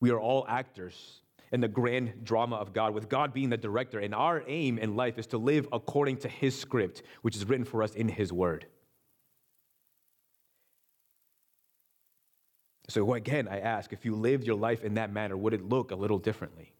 We 0.00 0.10
are 0.10 0.18
all 0.18 0.46
actors 0.48 1.20
in 1.52 1.60
the 1.60 1.68
grand 1.68 2.24
drama 2.24 2.56
of 2.56 2.72
God, 2.72 2.94
with 2.94 3.08
God 3.08 3.34
being 3.34 3.50
the 3.50 3.56
director. 3.56 3.98
And 3.98 4.14
our 4.14 4.42
aim 4.46 4.78
in 4.78 4.96
life 4.96 5.18
is 5.18 5.26
to 5.28 5.38
live 5.38 5.68
according 5.72 6.16
to 6.18 6.28
His 6.28 6.58
script, 6.58 7.02
which 7.22 7.36
is 7.36 7.44
written 7.44 7.66
for 7.66 7.82
us 7.82 7.94
in 7.94 8.08
His 8.08 8.32
Word. 8.32 8.66
So, 12.88 13.14
again, 13.14 13.46
I 13.46 13.60
ask 13.60 13.92
if 13.92 14.04
you 14.04 14.16
lived 14.16 14.44
your 14.44 14.56
life 14.56 14.84
in 14.84 14.94
that 14.94 15.12
manner, 15.12 15.36
would 15.36 15.54
it 15.54 15.68
look 15.68 15.90
a 15.90 15.96
little 15.96 16.18
differently? 16.18 16.72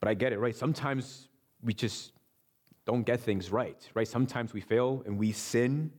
But 0.00 0.08
I 0.08 0.14
get 0.14 0.32
it, 0.32 0.38
right? 0.38 0.54
Sometimes 0.54 1.28
we 1.62 1.74
just 1.74 2.12
don't 2.88 3.02
get 3.02 3.20
things 3.20 3.52
right, 3.52 3.86
right? 3.92 4.08
Sometimes 4.08 4.54
we 4.54 4.62
fail 4.62 5.02
and 5.04 5.18
we 5.18 5.30
sin. 5.30 5.92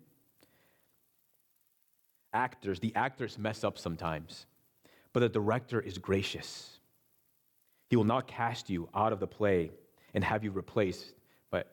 Actors, 2.34 2.80
the 2.80 2.92
actors 2.96 3.38
mess 3.38 3.64
up 3.64 3.78
sometimes, 3.78 4.48
but 5.14 5.20
the 5.20 5.30
director 5.30 5.80
is 5.80 6.00
gracious. 6.00 6.80
He 7.92 7.96
will 7.96 8.06
not 8.06 8.28
cast 8.28 8.72
you 8.72 8.90
out 8.96 9.14
of 9.14 9.20
the 9.20 9.28
play 9.28 9.70
and 10.16 10.24
have 10.24 10.44
you 10.44 10.50
replaced, 10.50 11.14
but 11.52 11.72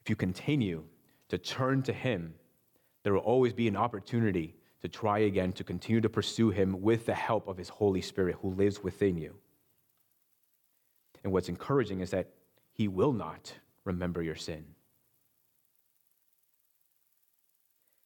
if 0.00 0.08
you 0.08 0.14
continue 0.14 0.84
to 1.28 1.38
turn 1.38 1.82
to 1.82 1.92
Him, 1.92 2.32
there 3.02 3.14
will 3.14 3.22
always 3.22 3.52
be 3.52 3.66
an 3.66 3.76
opportunity 3.76 4.54
to 4.80 4.86
try 4.86 5.18
again, 5.18 5.52
to 5.54 5.64
continue 5.64 6.00
to 6.00 6.08
pursue 6.08 6.50
Him 6.50 6.82
with 6.82 7.06
the 7.06 7.14
help 7.14 7.48
of 7.48 7.56
His 7.56 7.68
Holy 7.68 8.00
Spirit 8.00 8.36
who 8.42 8.54
lives 8.54 8.80
within 8.80 9.18
you. 9.18 9.34
And 11.24 11.32
what's 11.32 11.48
encouraging 11.48 11.98
is 12.00 12.12
that 12.12 12.28
He 12.70 12.86
will 12.86 13.12
not 13.12 13.52
remember 13.86 14.22
your 14.22 14.34
sin. 14.34 14.64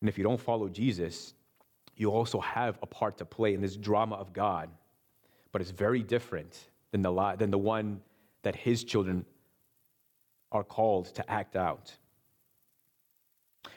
And 0.01 0.09
if 0.09 0.16
you 0.16 0.25
don't 0.25 0.40
follow 0.40 0.69
Jesus, 0.69 1.35
you 1.97 2.11
also 2.11 2.40
have 2.40 2.79
a 2.83 2.87
part 2.87 3.19
to 3.19 3.25
play 3.25 3.55
in 3.55 3.61
this 3.61 3.77
drama 3.77 4.14
of 4.14 4.33
God, 4.33 4.71
but 5.53 5.61
it's 5.61 5.71
very 5.71 6.03
different 6.03 6.59
than 6.93 7.03
the, 7.03 7.35
than 7.38 7.51
the 7.51 7.59
one 7.59 8.01
that 8.43 8.57
His 8.57 8.85
children 8.85 9.25
are 10.53 10.64
called 10.64 11.07
to 11.14 11.31
act 11.31 11.57
out. 11.57 11.95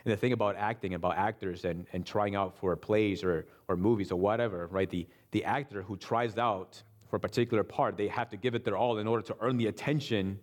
And 0.06 0.12
the 0.12 0.18
thing 0.18 0.32
about 0.32 0.56
acting, 0.56 0.94
about 0.94 1.18
actors 1.18 1.66
and, 1.66 1.86
and 1.94 2.06
trying 2.06 2.36
out 2.36 2.56
for 2.58 2.76
plays 2.76 3.24
or, 3.24 3.46
or 3.68 3.76
movies 3.76 4.12
or 4.12 4.16
whatever, 4.16 4.68
right? 4.68 4.90
The, 4.90 5.08
the 5.32 5.44
actor 5.44 5.82
who 5.82 5.98
tries 5.98 6.38
out 6.38 6.82
for 7.10 7.18
a 7.18 7.20
particular 7.20 7.64
part, 7.64 7.98
they 7.98 8.08
have 8.08 8.30
to 8.30 8.38
give 8.38 8.56
it 8.56 8.64
their 8.64 8.78
all 8.78 8.98
in 8.98 9.08
order 9.08 9.24
to 9.24 9.36
earn 9.42 9.58
the 9.58 9.68
attention 9.68 10.40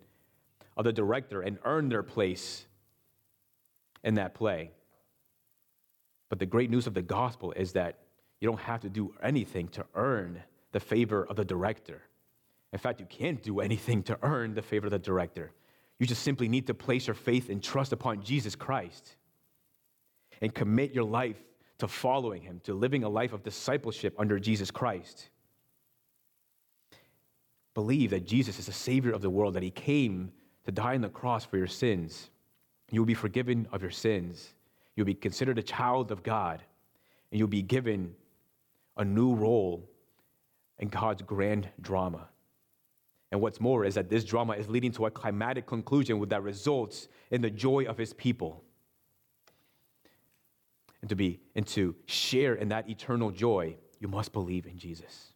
of 0.81 0.85
the 0.85 0.93
director 0.95 1.43
and 1.43 1.59
earn 1.67 1.91
their 1.91 2.03
place 2.03 2.65
in 4.03 4.15
that 4.15 4.33
play. 4.33 4.71
But 6.31 6.39
the 6.39 6.47
great 6.47 6.71
news 6.71 6.87
of 6.87 6.95
the 6.95 7.03
gospel 7.03 7.53
is 7.53 7.75
that 7.75 7.99
you 8.41 8.49
don't 8.49 8.61
have 8.61 8.81
to 8.81 8.89
do 8.89 9.13
anything 9.23 9.69
to 9.69 9.85
earn 9.95 10.43
the 10.73 10.81
favor 10.81 11.27
of 11.27 11.37
the 11.37 11.45
director. 11.45 12.01
In 12.73 12.79
fact, 12.79 12.99
you 12.99 13.05
can't 13.05 13.43
do 13.43 13.61
anything 13.61 14.03
to 14.05 14.19
earn 14.23 14.55
the 14.55 14.63
favor 14.63 14.87
of 14.87 14.93
the 14.93 14.99
director. 14.99 15.53
You 15.99 16.07
just 16.07 16.23
simply 16.23 16.49
need 16.49 16.67
to 16.69 16.73
place 16.73 17.07
your 17.07 17.15
faith 17.15 17.51
and 17.51 17.63
trust 17.63 17.93
upon 17.93 18.23
Jesus 18.23 18.57
Christ 18.57 19.17
and 20.41 20.55
commit 20.55 20.95
your 20.95 21.05
life 21.05 21.37
to 21.81 21.89
following 21.89 22.41
him, 22.41 22.63
to 22.65 22.73
living 22.73 23.05
a 23.05 23.09
life 23.11 23.35
of 23.35 23.43
discipleship 23.43 24.15
under 24.19 24.39
Jesus 24.39 24.71
Christ. 24.71 25.29
Believe 27.75 28.11
that 28.11 28.27
Jesus 28.27 28.59
is 28.59 28.65
the 28.65 28.73
Savior 28.73 29.13
of 29.13 29.21
the 29.21 29.29
world, 29.29 29.53
that 29.55 29.63
he 29.63 29.71
came 29.71 30.33
to 30.65 30.73
die 30.73 30.95
on 30.95 31.01
the 31.01 31.09
cross 31.09 31.45
for 31.45 31.57
your 31.57 31.67
sins. 31.67 32.31
You'll 32.91 33.07
be 33.07 33.15
forgiven 33.15 33.69
of 33.73 33.83
your 33.83 33.91
sins. 33.91 34.55
You'll 34.97 35.07
be 35.07 35.15
considered 35.15 35.59
a 35.59 35.63
child 35.63 36.11
of 36.11 36.23
God, 36.23 36.63
and 37.31 37.39
you'll 37.39 37.49
be 37.49 37.63
given 37.63 38.15
a 38.97 39.05
new 39.05 39.35
role 39.35 39.89
in 40.79 40.89
God's 40.89 41.23
grand 41.23 41.69
drama. 41.81 42.29
And 43.33 43.41
what's 43.41 43.61
more 43.61 43.85
is 43.85 43.95
that 43.95 44.11
this 44.11 44.25
drama 44.25 44.55
is 44.55 44.69
leading 44.69 44.91
to 44.93 45.07
a 45.07 45.11
climatic 45.11 45.67
conclusion 45.67 46.21
that 46.29 46.43
results 46.43 47.09
in 47.31 47.41
the 47.41 47.51
joy 47.51 47.85
of 47.85 47.97
his 47.97 48.13
people. 48.13 48.65
And 51.01 51.09
to 51.09 51.17
be 51.17 51.41
and 51.55 51.67
to 51.69 51.95
share 52.07 52.55
in 52.55 52.69
that 52.69 52.91
eternal 52.91 53.31
joy, 53.31 53.77
you 54.01 54.09
must 54.09 54.33
believe 54.33 54.67
in 54.67 54.77
Jesus. 54.77 55.33